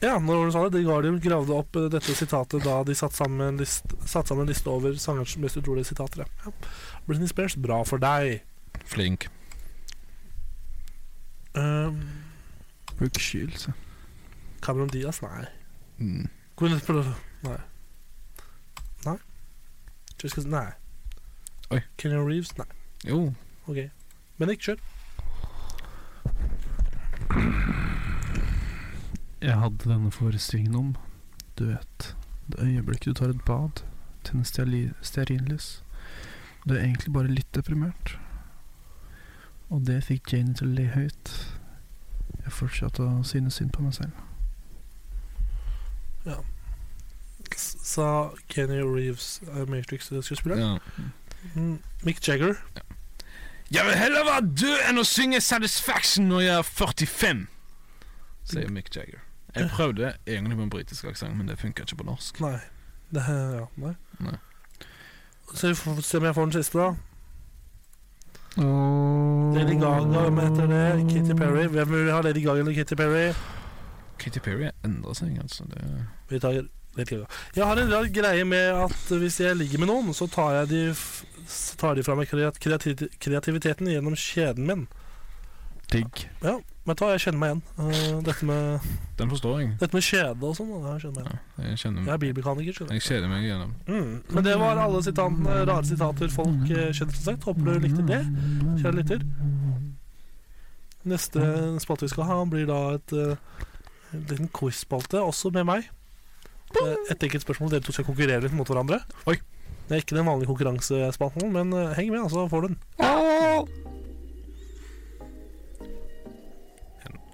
[0.01, 3.17] Ja, når du sa det, The Guardian gravde opp eh, dette sitatet da de satte
[3.17, 6.27] sammen en satt sammen en liste over sangerens mest utrolige sitater.
[6.45, 6.53] Ja.
[7.07, 8.43] Britney Spears, bra for deg.
[8.85, 9.29] Flink.
[11.57, 12.03] Um,
[13.17, 13.67] Shields.
[13.67, 13.73] ja.
[14.61, 15.47] Cameron Diaz, nei.
[15.97, 16.29] Mm.
[16.57, 16.89] Gwyneth.
[17.45, 17.57] Nei.
[20.21, 20.71] Jessica, nei.
[21.71, 21.81] Oi.
[21.97, 22.67] Kenyon Reeves, nei.
[23.05, 23.19] Jo.
[23.67, 23.83] Ok.
[24.37, 24.79] Men ikke kjør.
[29.41, 30.95] Jeg hadde denne forestillingen om
[31.57, 32.15] Du vet
[32.47, 33.83] Det øyeblikket du tar et bad
[34.23, 34.43] Tenner
[35.01, 35.83] stearinlys
[36.65, 38.15] Du er egentlig bare litt deprimert
[39.69, 41.33] Og det fikk Janie til å le høyt
[42.45, 44.23] Jeg fortsatte å synes synd på meg selv
[46.27, 46.41] S-
[47.55, 50.61] Sa Kenny Reeves, Matrix-skuespilleren.
[50.61, 50.77] Ja.
[51.55, 52.55] Mm, Mick Jagger.
[53.71, 57.47] Jeg vil heller være død enn å synge Satisfaction når jeg er 45,
[58.47, 59.23] sier Mick Jagger.
[59.55, 62.39] Jeg prøvde egentlig på en britisk aksent, men det funka ikke på norsk.
[62.43, 62.59] Nei.
[63.09, 63.93] Det, ja, nei.
[64.19, 64.35] Nei.
[65.55, 66.95] Så vi får se om jeg får den siste, da.
[68.57, 71.05] Lady Gaga, heter det?
[71.11, 71.67] Kitty Perry.
[71.67, 73.33] Hvem vil ha Lady Gaga eller Kitty Perry?
[74.19, 75.63] Kitty Perry endrer seg, altså.
[75.71, 75.83] Det
[76.29, 76.61] Vi tar.
[77.55, 80.71] Jeg har en rar greie med at hvis jeg ligger med noen, så tar jeg
[80.73, 80.83] de
[81.47, 84.87] så tar de fra meg kreat kreativiteten gjennom kjeden min.
[85.87, 87.61] Digg Ja, vet du hva, jeg kjenner meg igjen.
[87.79, 88.87] Eh, dette, med,
[89.19, 89.69] Den forstår jeg.
[89.79, 91.69] dette med kjede og sånn, jeg kjenner meg igjen.
[91.69, 92.97] Jeg kjenner Jeg er bilmekaniker, skjønner.
[92.97, 93.71] Jeg kjeder meg igjennom.
[93.87, 94.11] Mm.
[94.35, 97.47] Men det var alle sitatene, rare sitater folk eh, kjenner som sagt.
[97.47, 98.21] Håper du likte det,
[98.81, 99.23] kjære lytter.
[101.07, 101.47] Neste
[101.79, 105.87] spalte vi skal ha, blir da et en liten quiz-spalte, også med meg.
[106.75, 107.71] Eh, Et enkelt spørsmål.
[107.71, 108.99] Dere to skal konkurrere litt mot hverandre.
[109.27, 109.37] Oi.
[109.87, 112.79] Det er ikke den vanlige konkurransespalten, men eh, heng med, så får du den.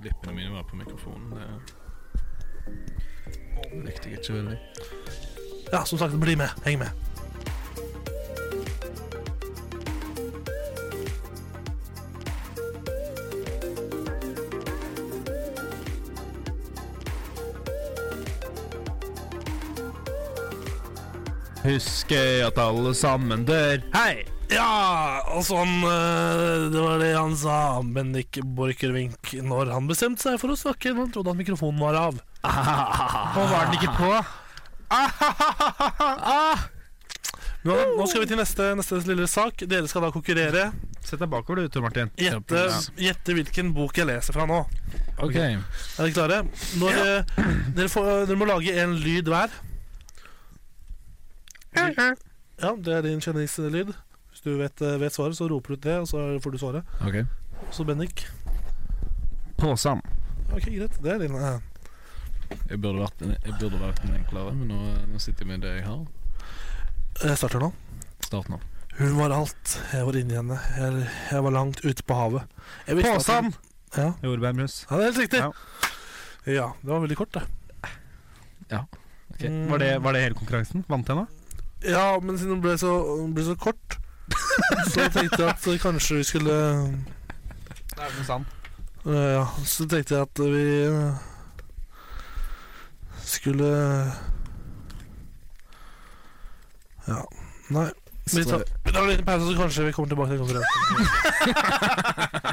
[0.04, 1.32] Lippene mine var på mikrofonen.
[3.72, 4.58] Det likte jeg ikke veldig.
[5.72, 6.52] Ja, som sagt, bli med.
[6.68, 6.92] Heng med.
[21.64, 24.26] Husker at alle sammen dør Hei!
[24.52, 27.56] Ja, og sånn eh, Det var det han sa,
[27.96, 31.98] Bendik Borchgrevink, når han bestemte seg for å snakke når han trodde at mikrofonen var
[31.98, 32.20] av.
[32.44, 34.12] Og var den ikke på?
[37.64, 39.64] Nå, nå skal vi til neste, neste lille sak.
[39.72, 40.68] Dere skal da konkurrere.
[41.04, 42.64] Sett deg bakover du, Tor Martin Gjette,
[43.00, 44.60] gjette hvilken bok jeg leser fra nå.
[45.24, 45.38] Ok.
[45.40, 45.62] Er
[45.98, 46.42] dere klare?
[46.80, 47.46] Når, eh,
[47.78, 49.56] dere, får, dere må lage en lyd hver.
[51.76, 53.94] Ja, det er din kjenningslyd.
[54.34, 56.58] Hvis du vet, eh, vet svaret, så roper du ut det, og så får du
[56.58, 56.84] svaret.
[57.02, 57.26] ok
[57.72, 58.26] Så Bennik.
[59.58, 60.02] Påsam
[60.54, 60.98] Ok, greit.
[61.02, 61.36] Det er din.
[61.36, 61.60] Uh.
[62.70, 65.66] Jeg burde vært en, jeg burde vært en enklere, men nå, nå sitter jeg med
[65.66, 66.04] det jeg har.
[67.24, 67.72] Jeg starter nå.
[68.26, 68.60] Start nå.
[69.00, 69.76] Hun var alt.
[69.94, 70.60] Jeg var inni henne.
[70.78, 72.58] Jeg, jeg var langt ute på havet.
[73.02, 73.54] Påsam
[73.94, 74.08] Ja.
[74.26, 75.42] Jordbærmus ja, det er helt riktig.
[75.44, 75.52] Ja.
[76.50, 76.68] Ja.
[76.82, 77.44] det var veldig kort, det.
[78.74, 79.00] Ok.
[79.34, 79.50] Okay.
[79.70, 80.86] var, det, var det hele konkurransen?
[80.90, 81.26] Vant jeg nå?
[81.84, 83.98] Ja, men siden den ble så, den ble så kort,
[84.94, 88.48] så tenkte jeg at kanskje vi skulle Det er vel sant
[89.06, 90.90] øh, Ja, så tenkte jeg at vi
[93.24, 93.68] skulle
[97.08, 97.22] Ja.
[97.70, 97.90] Nei.
[98.34, 102.50] Vi tar, vi tar en liten pause, så kanskje vi kommer tilbake til konkurransen.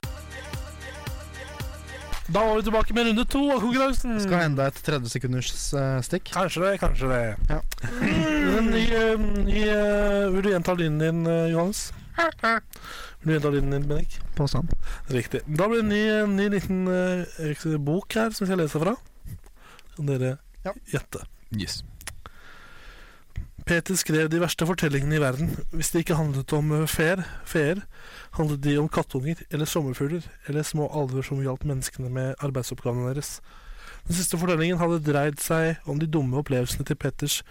[2.30, 4.20] Da var vi tilbake med runde to av konkurransen.
[4.22, 7.22] Skal enda et 30 sekunders uh, stikk Kanskje det, kanskje det.
[7.50, 7.56] Ja.
[8.54, 8.84] Men i,
[9.50, 11.88] i, eh, Vil du gjenta lyden din, eh, Johannes?
[12.20, 14.20] Vil du gjenta lyden din, Bennik?
[14.38, 14.70] Påstand.
[15.10, 15.42] Riktig.
[15.46, 18.94] Da blir det en ny, ny liten uh, bok her som vi skal lese fra.
[19.96, 20.74] Kan dere Ja.
[20.92, 21.24] gjette.
[21.56, 21.80] Yes.
[23.70, 25.52] Peter skrev de verste fortellingene i verden.
[25.70, 27.78] Hvis det ikke handlet om eh, feer, feer,
[28.34, 33.38] handlet de om kattunger eller sommerfugler eller små alver som hjalp menneskene med arbeidsoppgavene deres.
[34.08, 37.46] Den siste fortellingen hadde dreid seg om de dumme opplevelsene til Petters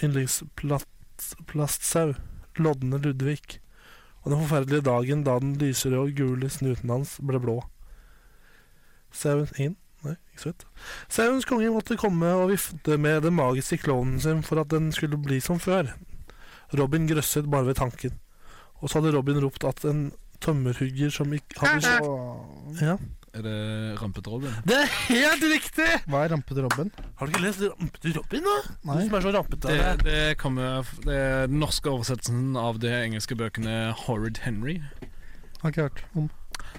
[0.00, 2.16] yndlingsplastsau,
[2.56, 3.60] lodne Ludvig,
[4.22, 7.58] og den forferdelige dagen da den lyserøde og gule snuten hans ble blå.
[9.12, 9.76] Sauen inn?
[10.46, 10.68] Ikke.
[11.08, 15.18] Sauens konge måtte komme og vifte med den magiske klovnen sin for at den skulle
[15.18, 15.94] bli som før.
[16.78, 18.18] Robin grøsset bare ved tanken.
[18.78, 20.12] Og så hadde Robin ropt at en
[20.44, 21.94] tømmerhugger som ikke hadde
[22.80, 22.98] ja.
[23.36, 23.56] Er det
[24.00, 24.54] Rampete Robin?
[24.64, 25.86] Det er helt riktig!
[26.08, 26.88] Hva er rampete Robin?
[27.18, 28.54] Har du ikke lest Rampete Robin, da?
[28.88, 28.96] Nei.
[28.96, 29.74] Du som er så rampete.
[29.74, 34.78] Det, det kommer Det er den norske oversettelsen av de engelske bøkene Horrid Henry.
[35.60, 36.30] Har ikke hørt om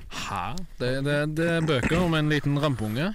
[0.10, 0.44] Hæ?
[0.82, 3.12] Det, det, det er bøker om en liten rampeunge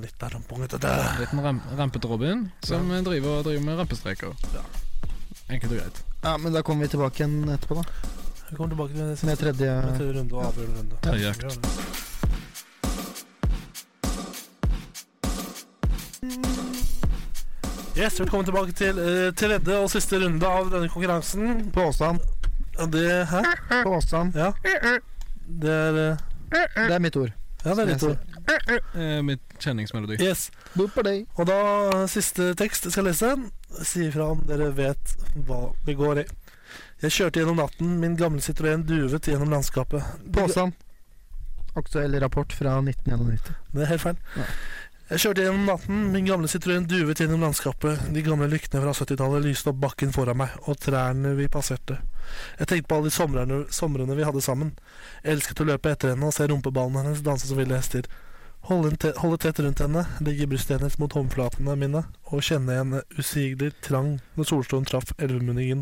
[0.00, 0.78] Litt rampungete.
[1.20, 4.32] Liten ram rampete Robin som driver, driver med rampestreker.
[4.54, 4.62] Ja.
[5.50, 6.02] Enkelt og greit.
[6.22, 7.84] Ja, men da kommer vi tilbake igjen etterpå, da.
[8.50, 9.26] Vi kommer tilbake til siste.
[9.30, 11.00] Med tredje Med tredje runde og avgjørende runde.
[11.04, 11.42] Tredje Ja, økt.
[11.42, 12.80] vi gjør det.
[17.96, 21.66] Yes, Velkommen tilbake til uh, tredje og siste runde av denne konkurransen.
[21.74, 22.20] Påstand.
[22.94, 23.42] Det Hæ?
[23.84, 24.36] Påstand.
[24.38, 24.52] Ja.
[25.60, 26.16] Det er uh,
[26.86, 27.32] Det er mitt ord.
[27.64, 28.16] Ja, det er ditt ord.
[28.48, 30.18] Eh, mitt kjenningsmelodi.
[30.22, 30.50] Yes.
[30.78, 31.60] Og da
[32.10, 33.32] siste tekst jeg skal lese.
[33.86, 35.16] Si ifra om dere vet
[35.46, 36.26] hva det går i.
[37.00, 40.04] Jeg kjørte gjennom natten, min gamle Citroën duvet gjennom landskapet.
[40.34, 40.76] Påstand.
[41.78, 43.54] Aktuell rapport fra 1991.
[43.72, 44.20] Det er helt feil.
[44.36, 44.48] Ja.
[45.10, 48.04] Jeg kjørte gjennom natten, min gamle Citroën duvet gjennom landskapet.
[48.14, 51.96] De gamle lyktene fra 70-tallet lyste opp bakken foran meg, og trærne vi passerte.
[52.60, 54.70] Jeg tenkte på alle de somrene, somrene vi hadde sammen.
[55.24, 58.06] Jeg elsket å løpe etter henne og se rumpeballene hennes danse som ville hester.
[58.68, 63.72] Holde, holde tett rundt henne, legge brystet hennes mot håndflatene mine og kjenne en usigelig
[63.82, 65.80] trang når solstolen traff elvemunningen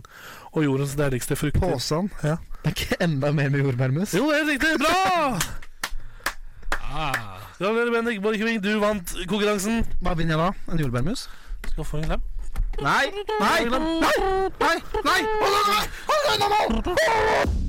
[0.54, 1.60] og jordens deiligste frukter.
[1.66, 2.14] Påstand.
[2.22, 2.38] Ja.
[2.62, 4.14] Det er ikke enda mer med jordbærmus.
[4.14, 4.72] Jo, det er riktig!
[4.80, 5.38] Bra!
[6.88, 7.38] Ah.
[7.58, 8.62] Gratulerer, Bendik Borchgrevink.
[8.64, 9.84] Du vant konkurransen.
[10.00, 10.72] Hva vinner jeg da?
[10.72, 11.28] En jordbærmus?
[11.66, 12.26] Skal få en klem.
[12.80, 13.06] Nei!
[13.40, 13.64] Nei!
[13.68, 13.88] Nei!
[14.62, 14.76] Nei!
[15.04, 15.22] Nei!
[15.42, 15.70] Hold on,
[16.10, 17.67] hold on, hold on!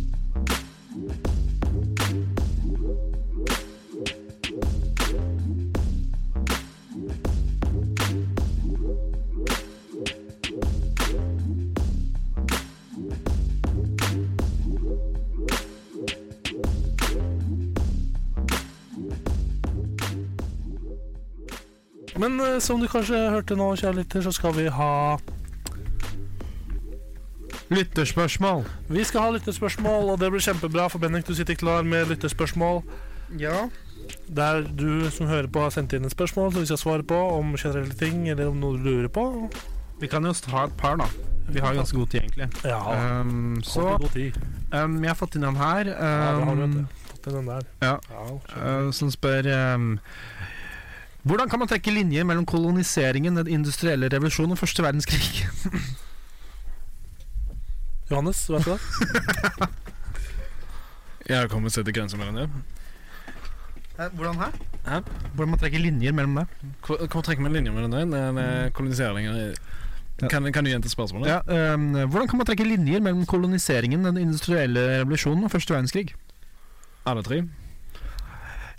[22.19, 24.91] Men eh, som du kanskje hørte nå, kjære lytter, så skal vi ha
[27.69, 28.63] Lytterspørsmål.
[28.89, 32.81] Vi skal ha lyttespørsmål, og det blir kjempebra, for Bennik, du sitter klar med lyttespørsmål.
[33.37, 33.67] Ja.
[34.25, 37.19] Der du som hører på, har sendt inn et spørsmål som vi skal svare på,
[37.37, 39.25] om generelle ting, eller om noe du lurer på.
[40.01, 41.05] Vi kan jo ta et par, da.
[41.49, 42.49] Vi har ganske god tid, egentlig.
[42.65, 42.79] Ja,
[43.21, 44.33] Um, så god tid.
[44.73, 45.85] um, Jeg har fått inn en her.
[45.93, 47.05] Ja, det har du, Um, vet du.
[47.13, 47.69] Fått inn den der.
[47.81, 47.95] ja.
[48.09, 49.45] Ja, uh, som spør
[49.75, 49.99] um,
[51.29, 55.45] Hvordan kan man trekke linjer mellom koloniseringen, den industrielle revolusjonen og første verdenskrig?
[58.09, 58.79] Johannes, vet du det?
[61.29, 62.47] Jeg kommer til å sette grenser mellom det.
[64.15, 64.55] Hvordan her?
[64.87, 65.03] Hæ?
[65.35, 66.47] Hvordan man trekker linjer mellom det?
[66.87, 68.01] Hvordan hvor trekker man linjer mellom det?
[68.15, 69.53] Den eh, koloniseringen
[70.33, 71.29] kan, kan du gjenta spørsmålet?
[71.29, 76.15] Ja, um, hvordan kan man trekke linjer mellom koloniseringen, den industrielle revolusjonen og første verdenskrig?
[77.05, 77.43] Alle tre?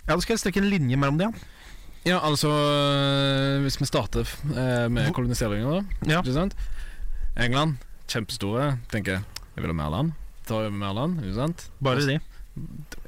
[0.03, 1.31] Ja, du skal helst trekke en linje mellom det.
[1.31, 1.60] Ja,
[2.05, 6.11] altså øh, Hvis vi starter øh, med koloniseringen, da.
[6.13, 6.19] Ja.
[6.19, 6.55] Ikke sant?
[7.37, 7.77] England,
[8.09, 8.77] kjempestore.
[8.91, 9.21] Tenker
[9.55, 10.11] jeg vil ha mer land.
[10.47, 11.67] Tar over mer land, ikke sant?
[11.83, 12.19] Bare de.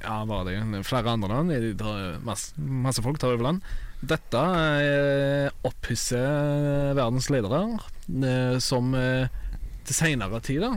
[0.04, 0.84] Ja, bare de.
[0.84, 1.50] Flere andre land.
[1.50, 3.62] De tar masse, masse folk tar over land.
[4.04, 4.40] Dette
[4.84, 7.62] eh, opphisser verdens ledere,
[8.60, 8.92] som
[9.88, 10.76] til seinere tid, da,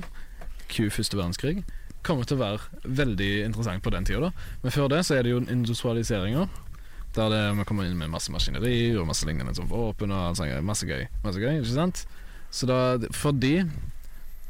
[0.71, 1.65] Q første verdenskrig,
[2.07, 4.31] kommer til å være veldig interessant på den tida.
[4.63, 6.47] Men før det så er det jo industrialiseringa.
[7.17, 10.41] Der det, man kommer inn med masse maskineri og masse lignende som våpen og alt
[10.41, 10.53] sånt.
[10.69, 11.07] Masse gøy.
[11.25, 12.03] Masse gøy, ikke sant?
[12.53, 13.63] Så da, fordi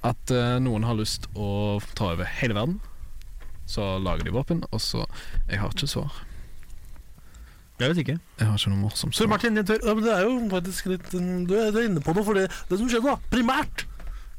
[0.06, 2.80] at uh, noen har lyst å ta over hele verden,
[3.66, 5.04] så lager de våpen, og så
[5.48, 6.18] Jeg har ikke svar.
[7.78, 8.18] Jeg vet ikke.
[8.40, 9.32] Jeg har ikke noe morsomt Så svar.
[9.34, 9.58] Martin.
[9.58, 12.24] Ja, men det er jo faktisk litt mm, Du er, du er inne på noe,
[12.24, 13.84] for det, det som skjedde, da, primært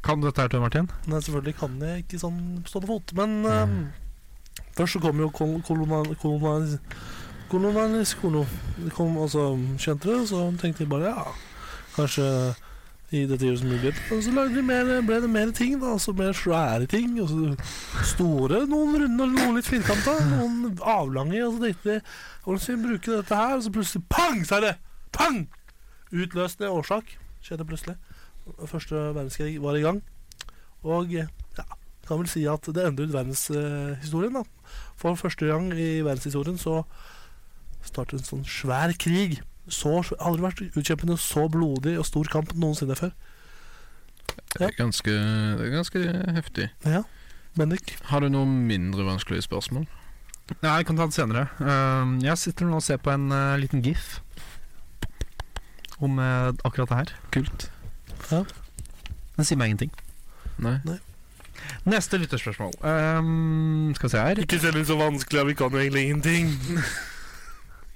[0.04, 0.90] Kan du dette her, Tor Martin?
[1.06, 3.78] Nei, selvfølgelig kan jeg ikke sånn på stående fot, men ehm,
[4.80, 5.60] først så kom jo kol
[7.50, 7.74] kolonial...
[7.74, 8.46] kolonial Kolonialis kolo.
[8.78, 11.28] Det kom altså skjønte det, og så tenkte jeg bare ja,
[11.96, 12.26] kanskje
[13.16, 13.92] i dette gjør som mye.
[14.12, 15.94] Og så lagde de mer, ble det mer ting, da.
[15.96, 17.14] Altså mer svære ting.
[17.24, 17.54] Og så
[18.10, 20.18] store, noen runde noen litt firkanta.
[20.34, 21.40] Noen avlange.
[21.46, 22.02] Og så tenkte de
[22.44, 23.56] hvordan skal vi bruke dette her?
[23.56, 24.76] Og så plutselig pang, sa det!
[25.16, 25.46] Pang!
[26.12, 27.96] Utløsende årsak skjedde plutselig.
[28.68, 30.04] Første verdenskrig var i gang.
[30.84, 31.30] Og ja,
[32.08, 34.36] kan vel si at det endret verdenshistorien.
[34.36, 34.44] da.
[35.00, 36.82] For første gang i verdenshistorien så
[37.90, 39.40] startet en sånn svær krig.
[39.68, 43.12] Så, aldri vært utkjempet en så blodig og stor kamp noensinne før.
[44.54, 45.12] Det er ganske,
[45.60, 46.04] det er ganske
[46.38, 46.70] heftig.
[46.88, 47.04] Ja,
[47.58, 47.96] Bendik.
[48.12, 49.88] Har du noen mindre vanskelige spørsmål?
[50.62, 51.48] Nei, jeg kan ta det senere.
[51.60, 54.22] Um, jeg sitter nå og ser på en eh, liten gif
[56.00, 57.14] om eh, akkurat det her.
[57.34, 57.68] Kult.
[58.30, 59.92] Den sier meg ingenting.
[60.62, 60.78] Nei?
[61.90, 62.78] Neste lytterspørsmål.
[62.86, 64.42] Um, skal vi se her.
[64.46, 66.54] Ikke selv så vanskelig, vi kan jo egentlig ingenting.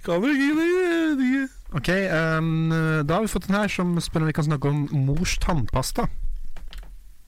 [0.08, 1.50] Ingenting.
[1.74, 2.70] Ok, um,
[3.08, 6.08] Da har vi fått en her som spør om vi kan snakke om mors tannpasta.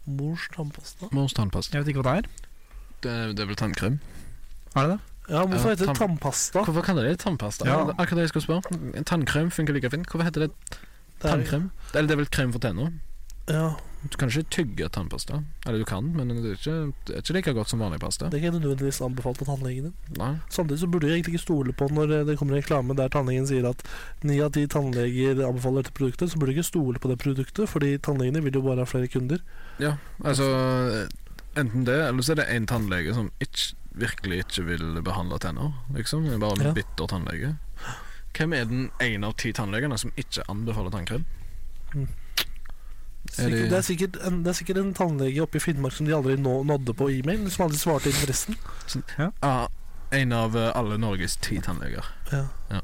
[0.05, 1.07] Mors tannpasta.
[1.15, 1.77] Mors tannpasta.
[1.77, 2.29] Jeg vet ikke hva det er.
[3.03, 3.99] Det, det er vel tannkrem?
[4.75, 4.99] Er det det?
[5.29, 6.63] Ja, hvorfor heter det tannpasta?
[6.67, 7.65] Hvorfor kaller de det tannpasta?
[7.69, 7.77] Ja.
[7.95, 9.03] Akkurat det jeg skulle spørre.
[9.07, 10.07] Tannkrem funker like fint.
[10.11, 10.51] Hvorfor heter det
[11.21, 11.69] Det er- tannkrem?
[11.93, 12.91] Eller det er vel krem for tenner?
[13.47, 13.69] Ja,
[14.11, 15.37] Du kan ikke tygge tannpasta.
[15.65, 18.27] Eller du kan, men det er ikke, det er ikke like godt som vanlig pasta.
[18.27, 19.93] Det er ikke nødvendigvis anbefalt av tannlegen din.
[20.19, 20.33] Nei.
[20.51, 23.47] Samtidig så burde du egentlig ikke stole på når eh, det kommer reklame der tannlegen
[23.47, 23.83] sier at
[24.27, 27.69] ni av ti tannleger anbefaler dette produktet, så burde du ikke stole på det produktet,
[27.71, 29.39] fordi tannlegene vil jo bare ha flere kunder.
[29.79, 30.49] Ja, altså
[31.55, 35.75] Enten det, eller så er det en tannlege som ikke, virkelig ikke vil behandle tenner.
[35.93, 36.23] Liksom.
[36.25, 36.71] Det er bare en Ja.
[36.73, 37.51] bitter tannlege.
[38.33, 41.25] Hvem er den ene av ti tannlegene som ikke anbefaler tannkrem?
[41.93, 42.07] Mm.
[43.23, 46.05] Er Sikkert, det, er sikkert en, det er sikkert en tannlege oppe i Finnmark som
[46.05, 48.57] de aldri nå, nådde på e-mail, som aldri svarte interessen.
[49.17, 49.29] Ja.
[49.41, 49.67] Ah,
[50.13, 52.05] en av eh, alle Norges ti tannleger.
[52.31, 52.43] Ja.
[52.69, 52.81] Ja.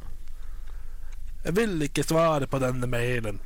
[1.43, 3.39] Jeg vil ikke svare på denne mailen.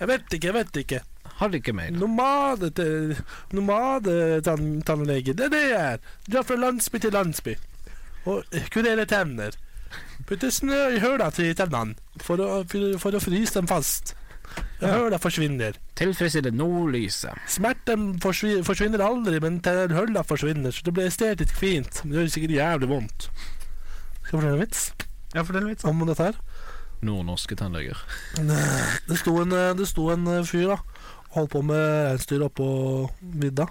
[0.00, 1.00] Jeg vet ikke, jeg vet ikke.
[1.38, 1.94] Har du ikke mail.
[1.98, 3.16] Nomade, til-
[3.52, 5.98] nomade tann, det er det jeg er.
[6.28, 7.54] Drar fra landsby til landsby.
[8.26, 9.56] Og kurerer tenner.
[10.26, 14.14] Putter snø i høla til tennene for å, for, for å fryse dem fast.
[14.82, 14.96] Ja.
[14.96, 15.76] Høla forsvinner.
[15.98, 17.38] Tilfredsstille nordlyset.
[17.50, 22.02] Smerten forsvinner, forsvinner aldri, men høla forsvinner, så det blir estetisk fint.
[22.02, 23.28] Men det gjør sikkert jævlig vondt.
[24.22, 24.84] Skal jeg fortelle en vits
[25.32, 26.40] Ja, fortell vits om dette her?
[27.02, 27.98] Nordnorske tannleger.
[28.38, 30.78] Det sto en, det sto en fyr da
[31.32, 32.68] holdt på med reinsdyr oppå
[33.20, 33.66] vidda.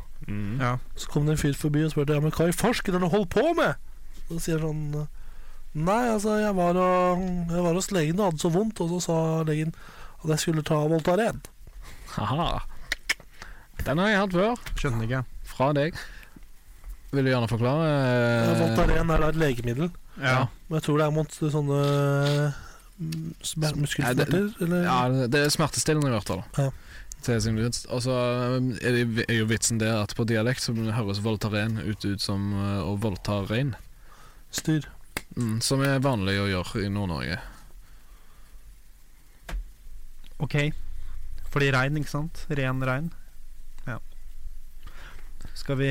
[0.59, 0.75] Ja.
[0.95, 3.11] Så kom det en fyr forbi og spurte ja, men hva i farsken har du
[3.11, 3.77] holdt på med.
[4.29, 5.09] Så sier han sånn
[5.71, 8.97] Nei, altså, jeg var, og, jeg var hos legen og hadde så vondt, og så
[9.05, 9.69] sa legen
[10.21, 11.41] at jeg skulle ta Voltaren.
[12.21, 12.61] Aha.
[13.85, 14.65] Den har jeg hatt før.
[14.77, 15.21] Skjønner ikke.
[15.51, 15.97] Fra deg.
[17.11, 17.87] Vil du gjerne forklare?
[17.91, 19.89] Eh, Voltaren er da et legemiddel.
[20.21, 20.45] Ja.
[20.67, 21.81] Men jeg tror det er mot sånne
[23.01, 23.27] mm,
[23.81, 24.85] muskelsmerter, eller?
[24.85, 26.45] Ja, det er smertestillende i hvert fall.
[26.59, 26.69] Ja.
[27.21, 28.15] Og så
[28.57, 28.95] um, er,
[29.27, 32.95] er jo vitsen det at på dialekt så høres Voltaren ut, ut som uh, å
[33.01, 33.75] voldta rein.
[34.51, 34.87] Styr.
[35.37, 37.37] Mm, som er vanlig å gjøre i Nord-Norge.
[40.41, 40.57] Ok.
[41.51, 42.45] Fordi regn, ikke sant?
[42.57, 43.09] Ren regn.
[43.87, 43.97] Ja.
[45.57, 45.89] Skal vi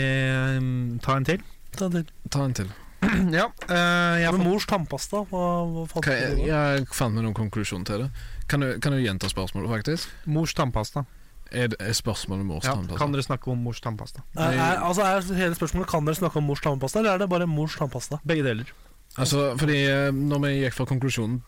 [0.59, 1.43] um, ta en til?
[1.77, 2.07] Ta det.
[2.33, 2.71] Ta en til.
[3.39, 3.47] ja.
[3.69, 8.05] Uh, jeg Men mors tannpasta, hva, hva du på jeg fant med noen konklusjon til
[8.05, 8.11] det.
[8.51, 10.13] Kan du, kan du gjenta spørsmålet, faktisk?
[10.27, 11.07] mors tannpasta.
[11.51, 12.99] Er, er spørsmålet mors Ja, tannpasta?
[13.01, 14.23] kan dere snakke om mors tannpasta?
[14.37, 17.31] Er, er, altså er hele spørsmålet Kan dere snakke om mors tannpasta, eller er det
[17.31, 18.21] bare mors tannpasta?
[18.27, 18.71] Begge deler.
[19.19, 21.41] Altså, fordi eh, når vi gikk fra konklusjonen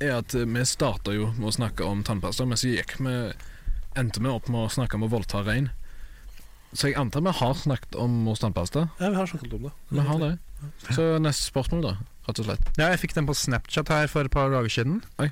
[0.00, 3.14] Er at vi starta jo med å snakke om tannpasta, men så gikk vi
[4.00, 5.68] endte vi opp med å snakke om å voldta rein.
[6.72, 8.86] Så jeg antar vi har snakket om mors tannpasta.
[9.00, 9.72] Ja, vi har snakket om det.
[9.90, 10.30] Vi har det.
[10.94, 11.92] Så neste spørsmål, da.
[12.28, 12.70] Rett og slett.
[12.78, 15.02] Ja, jeg fikk den på Snapchat her for et par dager siden.
[15.20, 15.28] Oi.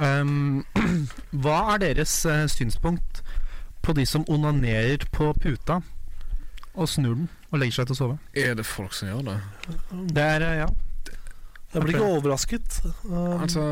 [0.00, 0.64] Um,
[1.44, 3.22] hva er deres uh, synspunkt
[3.84, 5.80] på de som onanerer på puta
[6.74, 8.18] og snur den og legger seg til å sove?
[8.34, 9.38] Er det folk som gjør det?
[10.16, 10.70] Det er, uh, ja.
[11.70, 12.80] Jeg blir ikke overrasket.
[13.04, 13.66] Um, Altså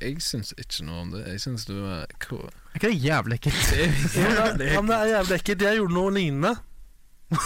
[0.00, 1.22] Jeg syns ikke noe om det.
[1.32, 2.44] Jeg syns du er cool.
[2.74, 3.70] Er ikke det jævlig ekkelt?
[4.16, 5.62] ja, ja, men det er jævlig ekkelt.
[5.70, 6.56] Jeg gjorde noe lignende.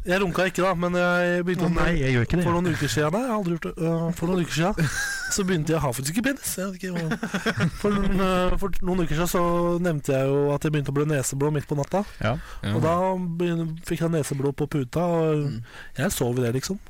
[0.00, 2.44] Jeg runka ikke, da, men jeg begynte oh, nei, jeg gjør ikke det.
[2.46, 3.72] For noen uker siden Nei, jeg har aldri gjort det.
[3.84, 4.88] Uh, for noen uker siden
[5.36, 6.54] så begynte jeg å ha faktisk ikke penis.
[6.56, 7.18] Jeg ikke, hva-
[7.82, 9.42] for, noen, øh, for noen uker siden så
[9.84, 12.00] nevnte jeg jo at jeg begynte å blø neseblod midt på natta.
[12.24, 12.32] Ja.
[12.72, 12.94] Og da
[13.42, 15.60] begynte, fikk jeg neseblod på puta, og Mm.
[16.00, 16.80] jeg sov i det, liksom.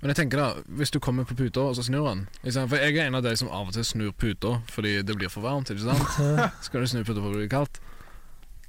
[0.00, 2.26] Men jeg tenker da, hvis du kommer på puta og så snur den?
[2.44, 5.32] For jeg er en av de som av og til snur puta fordi det blir
[5.32, 5.72] for varmt.
[5.72, 6.18] ikke sant?
[6.66, 7.80] Skal du snu puta fordi det blir kaldt?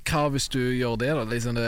[0.08, 1.26] Hva hvis du gjør det, da?
[1.28, 1.68] Liksom det,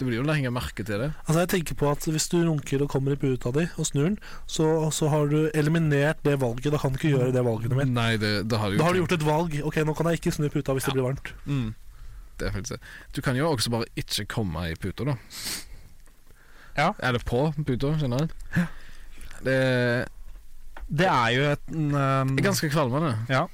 [0.00, 1.12] det blir jo lenge merke til det.
[1.28, 4.08] Altså jeg tenker på at Hvis du runker og kommer i puta di og snur
[4.08, 4.18] den,
[4.50, 6.72] så, så har du eliminert det valget.
[6.74, 7.94] Da kan du ikke gjøre det valget mitt.
[7.94, 9.60] Nei, det, da har du Da har du gjort et valg.
[9.62, 11.34] Ok, nå kan jeg ikke snu puta hvis det blir varmt.
[11.46, 11.74] Mm.
[12.42, 12.50] det.
[12.66, 12.80] det.
[13.14, 15.20] Du kan jo også bare ikke komme i puta, da.
[16.76, 16.92] Ja.
[17.02, 18.28] Eller på puta, du.
[19.42, 20.08] Det er
[20.88, 23.16] Det er jo et um, ganske kvalmende.
[23.28, 23.46] Ja.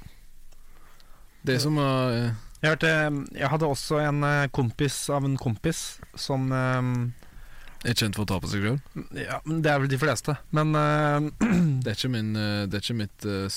[1.45, 2.89] Det er som å eh, Jeg, hørte,
[3.31, 6.89] jeg hadde også en eh, kompis av en kompis som um,
[7.87, 8.79] er kjent for å ta på seg sjøl.
[9.15, 10.35] Ja, det er vel de fleste.
[10.51, 11.29] Men uh,
[11.85, 13.47] Det er min, det er ikke mitt uh,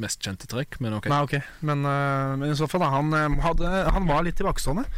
[0.00, 1.10] mest kjente trekk, men ok.
[1.12, 1.44] Nei, okay.
[1.60, 2.88] Men, uh, men i så fall, da.
[2.96, 3.12] Han,
[3.44, 4.88] hadde, han var litt tilbakestående.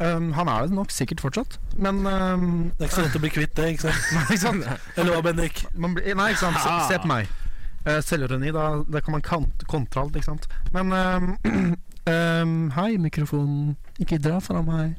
[0.00, 3.20] Um, han er det nok sikkert fortsatt, men um, Det er ikke så lett å
[3.22, 3.66] bli kvitt det.
[3.74, 4.08] ikke sant?
[4.16, 4.64] Nei, ikke sant?
[4.98, 5.60] Eller hva, Bendik?
[5.78, 6.58] Man blir, nei, ikke sant.
[6.58, 7.28] Se, se på meg.
[7.86, 10.48] Uh, Selvironi, da, da kan man kant, kontre alt, ikke sant.
[10.74, 11.76] Men um,
[12.76, 13.76] Hei, mikrofonen.
[14.02, 14.96] Ikke dra fra meg.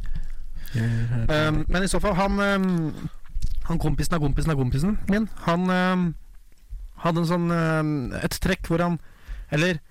[0.73, 2.39] Men i så fall, han
[3.67, 5.67] Han kompisen av kompisen av kompisen min, han
[7.03, 7.51] hadde en sånn
[8.17, 8.95] et trekk hvor han
[9.53, 9.81] Eller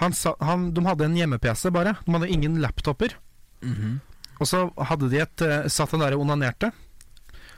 [0.00, 1.92] han han, de hadde en hjemme-PC, bare.
[2.06, 3.14] De hadde ingen laptoper.
[3.62, 4.00] Mhm.
[4.42, 6.72] Og så hadde de et uh, Satt han der og onanerte.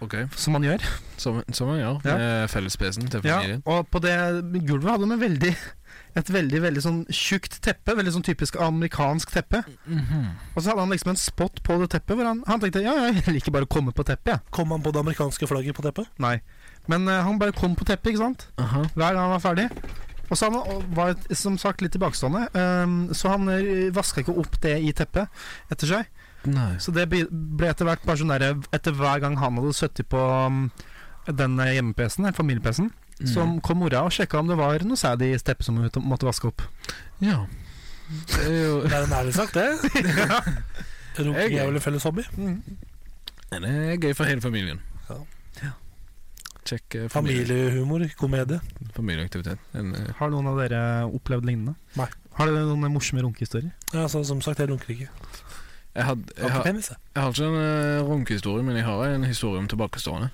[0.02, 0.26] Okay.
[0.36, 0.82] som man gjør.
[1.16, 2.14] Som, som man gjør Ja.
[2.18, 4.12] med fellespesen til Ja, og på det
[4.66, 5.52] gulvet hadde de veldig,
[6.18, 7.94] et veldig veldig sånn tjukt teppe.
[7.96, 9.62] Veldig sånn typisk amerikansk teppe.
[9.86, 10.26] Mhm.
[10.52, 12.92] Og så hadde han liksom en spot på det teppet hvor han, han tenkte ja,
[13.00, 14.38] ja, jeg liker bare å komme på teppet, Ja.
[14.50, 16.10] Kom han på det amerikanske flagget på teppet?
[16.20, 16.40] Nei.
[16.90, 18.48] Men uh, han bare kom på teppet, ikke sant.
[18.60, 18.84] Aha.
[18.92, 19.70] Hver gang han var ferdig.
[20.28, 22.48] Og så han var som sagt litt tilbakestående,
[22.84, 25.28] um, så han uh, vaska ikke opp det i teppet
[25.72, 26.12] etter seg.
[26.46, 26.74] Nei.
[26.82, 30.18] Så det ble etter hvert bare sånn derre Etter hver gang han hadde sittet på
[30.20, 30.66] um,
[31.26, 33.28] den eh, hjemme-PC-en, familie-PC-en, Mm.
[33.30, 36.26] så kom mora og sjekka om det var noe sæd i steppet som hun måtte
[36.26, 36.64] vaske opp.
[37.22, 37.44] Ja.
[38.26, 39.68] Det er jo Det er en ærlig sagt, det.
[41.22, 42.24] Runking er vel en felles hobby.
[43.52, 44.80] Det er gøy for hele familien.
[45.62, 45.70] Ja.
[46.64, 48.58] Kjekk eh, familie, Familiehumor, komedie.
[48.96, 49.58] familieaktivitet.
[49.78, 51.76] En, eh, Har noen av dere opplevd lignende?
[51.94, 52.08] Nei.
[52.34, 53.70] Har dere noen morsomme runkehistorier?
[53.92, 55.08] Ja, altså, som sagt, jeg runker ikke.
[55.94, 56.96] Jeg, had, Jeg ikke jeg.
[57.14, 60.30] jeg har ikke en uh, runkehistorie, men jeg har en historie om tilbakestående.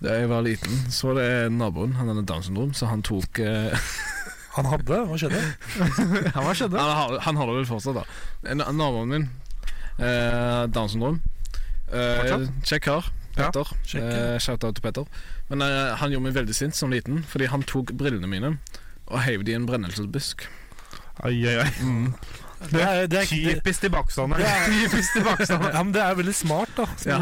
[0.00, 3.38] Da jeg var liten, så var det naboen, han hadde Downs syndrom, så han tok
[3.44, 3.76] eh,
[4.56, 5.40] Han hadde, hva skjedde?
[6.34, 6.80] han, hva skjedde?
[6.80, 8.56] han, han har det vel fortsatt, da.
[8.72, 9.26] Naboen min,
[10.00, 11.20] eh, Downs syndrom.
[11.92, 12.48] Eh?
[12.64, 13.10] Kjekk kar.
[13.36, 13.68] Ja, Petter.
[13.86, 15.04] kjekk, Eh, Shout-out til Petter.
[15.52, 18.54] Men eh, han gjorde meg veldig sint som liten, fordi han tok brillene mine
[19.10, 20.48] og heiv de i en brennelsesbusk.
[21.26, 21.68] Oi, oi, oi.
[22.60, 24.36] Det er, det er, Typisk tilbakestående.
[24.68, 25.70] Typisk tilbakestående.
[25.72, 26.84] ja, men det er veldig smart, da.
[27.00, 27.18] Så Ja.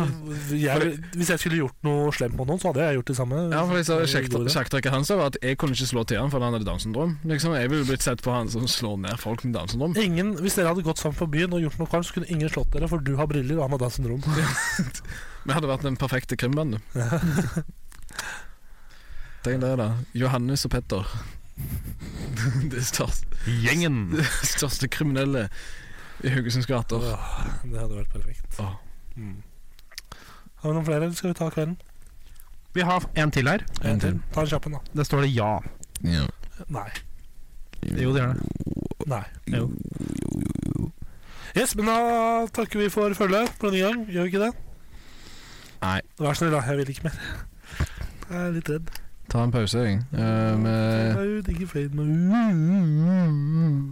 [0.50, 3.36] jeg, hvis jeg skulle gjort noe slemt mot noen, så hadde jeg gjort det samme.
[3.54, 4.50] Ja, for gjorde.
[4.52, 7.14] Sjakktrekket hans var at jeg kunne ikke slå til han fordi han hadde Downs syndrom.
[7.24, 9.94] Liksom, jeg ville blitt sett på han som slår ned folk med Downs syndrom.
[9.96, 12.50] Ingen, hvis dere hadde gått sammen på byen og gjort noe kvalmt, så kunne ingen
[12.52, 14.22] slått dere, for du har briller, og han har Downs syndrom.
[15.48, 16.82] Vi hadde vært den perfekte krimbande.
[19.46, 19.92] Tenk det, da.
[20.18, 21.06] Johannes og Petter.
[22.72, 23.98] Det største, Gjengen.
[24.16, 24.26] det
[24.56, 25.48] største kriminelle
[26.24, 27.02] i Haugesunds gater.
[27.14, 27.28] Åh,
[27.64, 28.58] det hadde vært perfekt.
[28.62, 28.74] Åh.
[29.16, 29.36] Mm.
[30.58, 31.76] Har vi noen flere, eller skal vi ta kvelden?
[32.74, 33.62] Vi har en til her.
[33.86, 34.18] En til.
[34.34, 34.80] Ta en kjapp en, da.
[35.00, 35.52] Det står det ja.
[36.06, 36.26] Ja.
[36.74, 36.88] Nei.
[37.94, 38.46] Jo, det gjør det.
[39.08, 39.22] Nei.
[39.54, 39.68] Jo.
[41.56, 41.98] Yes, men da
[42.54, 44.02] takker vi for følget på denne gang.
[44.10, 44.50] Gjør vi ikke det?
[45.82, 45.98] Nei.
[46.18, 46.64] Vær så snill, da.
[46.66, 47.20] Jeg vil ikke mer.
[48.28, 48.90] Jeg er litt redd.
[49.28, 49.98] Ta en pause, jeg.
[50.16, 50.56] Uh,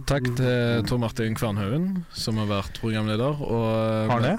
[0.09, 3.37] takk til Tor Martin Kvernhaugen, som har vært programleder.
[3.45, 4.33] Og, Har det?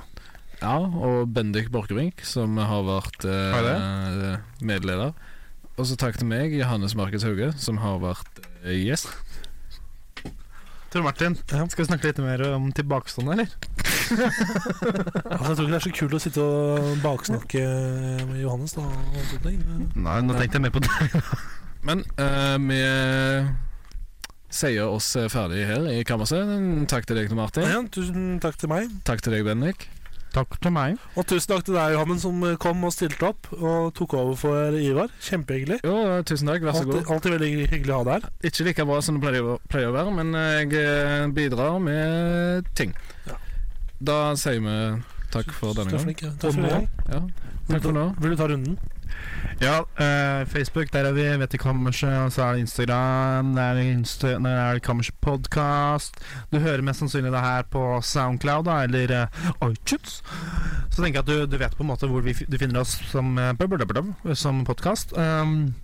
[0.59, 5.15] Ja, og Bendik Borchgrevink, som har vært uh, Har medleder.
[5.79, 9.07] Og så takk til meg, Johannes Markus Hauge, som har vært uh, gjest.
[10.91, 13.98] Tor Martin, skal vi snakke litt mer om tilbakestående, eller?
[15.39, 17.63] Altså, jeg tror ikke det er så kult å sitte og baksnakke
[18.31, 18.75] med Johannes.
[18.77, 19.49] da og.
[19.99, 21.23] Nei, nå tenkte jeg mer på det.
[21.89, 22.81] Men eh, vi
[24.59, 26.49] sier oss ferdig her i kammerset.
[26.91, 27.69] Takk til deg, Martin.
[27.69, 28.91] Ja, tusen takk til meg.
[29.09, 29.89] Takk til deg, Bendik.
[30.35, 30.99] Takk til meg.
[31.17, 34.77] Og tusen takk til deg, Johannes, som kom og stilte opp og tok over for
[34.77, 35.13] Ivar.
[35.25, 35.79] Kjempehyggelig.
[35.87, 35.97] Jo,
[36.29, 36.67] tusen takk.
[36.69, 36.99] Vær så god.
[36.99, 38.31] Alltid, alltid veldig hyggelig å ha deg her.
[38.51, 42.93] Ikke like bra som det pleier, å- være, men jeg eh, bidrar med ting.
[43.29, 43.39] Ja.
[43.99, 44.77] Da sier vi
[45.33, 46.05] takk for denne gang.
[46.07, 46.23] flink.
[46.23, 46.31] ja.
[46.39, 46.87] Takk for nå.
[47.11, 47.21] Ja,
[47.69, 48.07] takk for nå.
[48.23, 48.79] Vil du ta runden?
[49.59, 51.25] Ja, uh, Facebook, der er vi.
[51.41, 51.59] Vet i.
[51.59, 51.95] Og
[52.33, 53.55] så er det Instagram.
[53.57, 56.15] Der er Insta er det Kammerset Podcast.
[56.53, 60.23] Du hører mest sannsynlig det her på Soundcloud da, eller uh, iTunes.
[60.91, 62.95] Så tenker jeg at du, du vet på en måte hvor vi, du finner oss
[63.11, 65.17] som, uh, som podkast.
[65.19, 65.75] Um,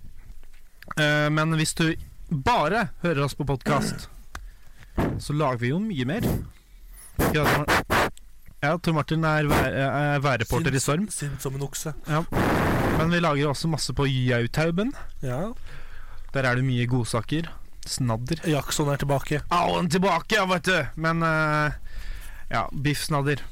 [0.95, 1.91] uh, men hvis du
[2.31, 4.09] bare hører oss på podkast,
[5.19, 6.31] så lager vi jo mye mer.
[7.19, 7.94] Ikke det,
[8.65, 11.05] Ja, Tor Martin er, vær, er værreporter i Storm.
[11.13, 11.93] Sint som en okse.
[12.09, 14.93] Men vi lager også masse på Jautauben.
[15.21, 15.51] Ja.
[16.33, 17.51] Der er det mye godsaker.
[17.85, 18.41] Snadder.
[18.49, 19.43] Jackson er tilbake.
[19.53, 20.79] Allen tilbake, ja, vet du!
[20.97, 21.69] Men uh,
[22.49, 23.43] ja, biff snadder.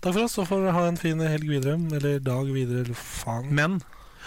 [0.00, 1.76] Takk for oss, og får ha en fin helg videre.
[1.98, 3.50] Eller dag videre, eller faen.
[3.52, 3.80] Men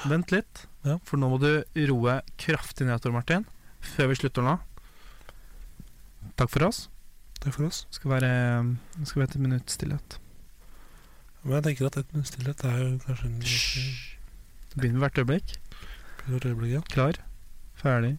[0.05, 0.99] vent litt, Ja.
[1.03, 1.49] for nå må du
[1.89, 3.47] roe kraftig ned, Tor Martin.
[3.95, 4.59] Før vi slutter nå.
[6.39, 6.85] Takk for oss.
[7.39, 7.85] Takk for oss.
[7.87, 8.31] Det skal være,
[8.99, 10.19] det skal være et minutts stillhet.
[11.43, 15.53] Men jeg tenker at et minutts stillhet er jo kanskje en Det begynner hvert øyeblikk.
[16.27, 16.73] Hvert øyeblikk.
[16.73, 16.81] Ja.
[16.91, 17.19] Klar,
[17.79, 18.17] ferdig,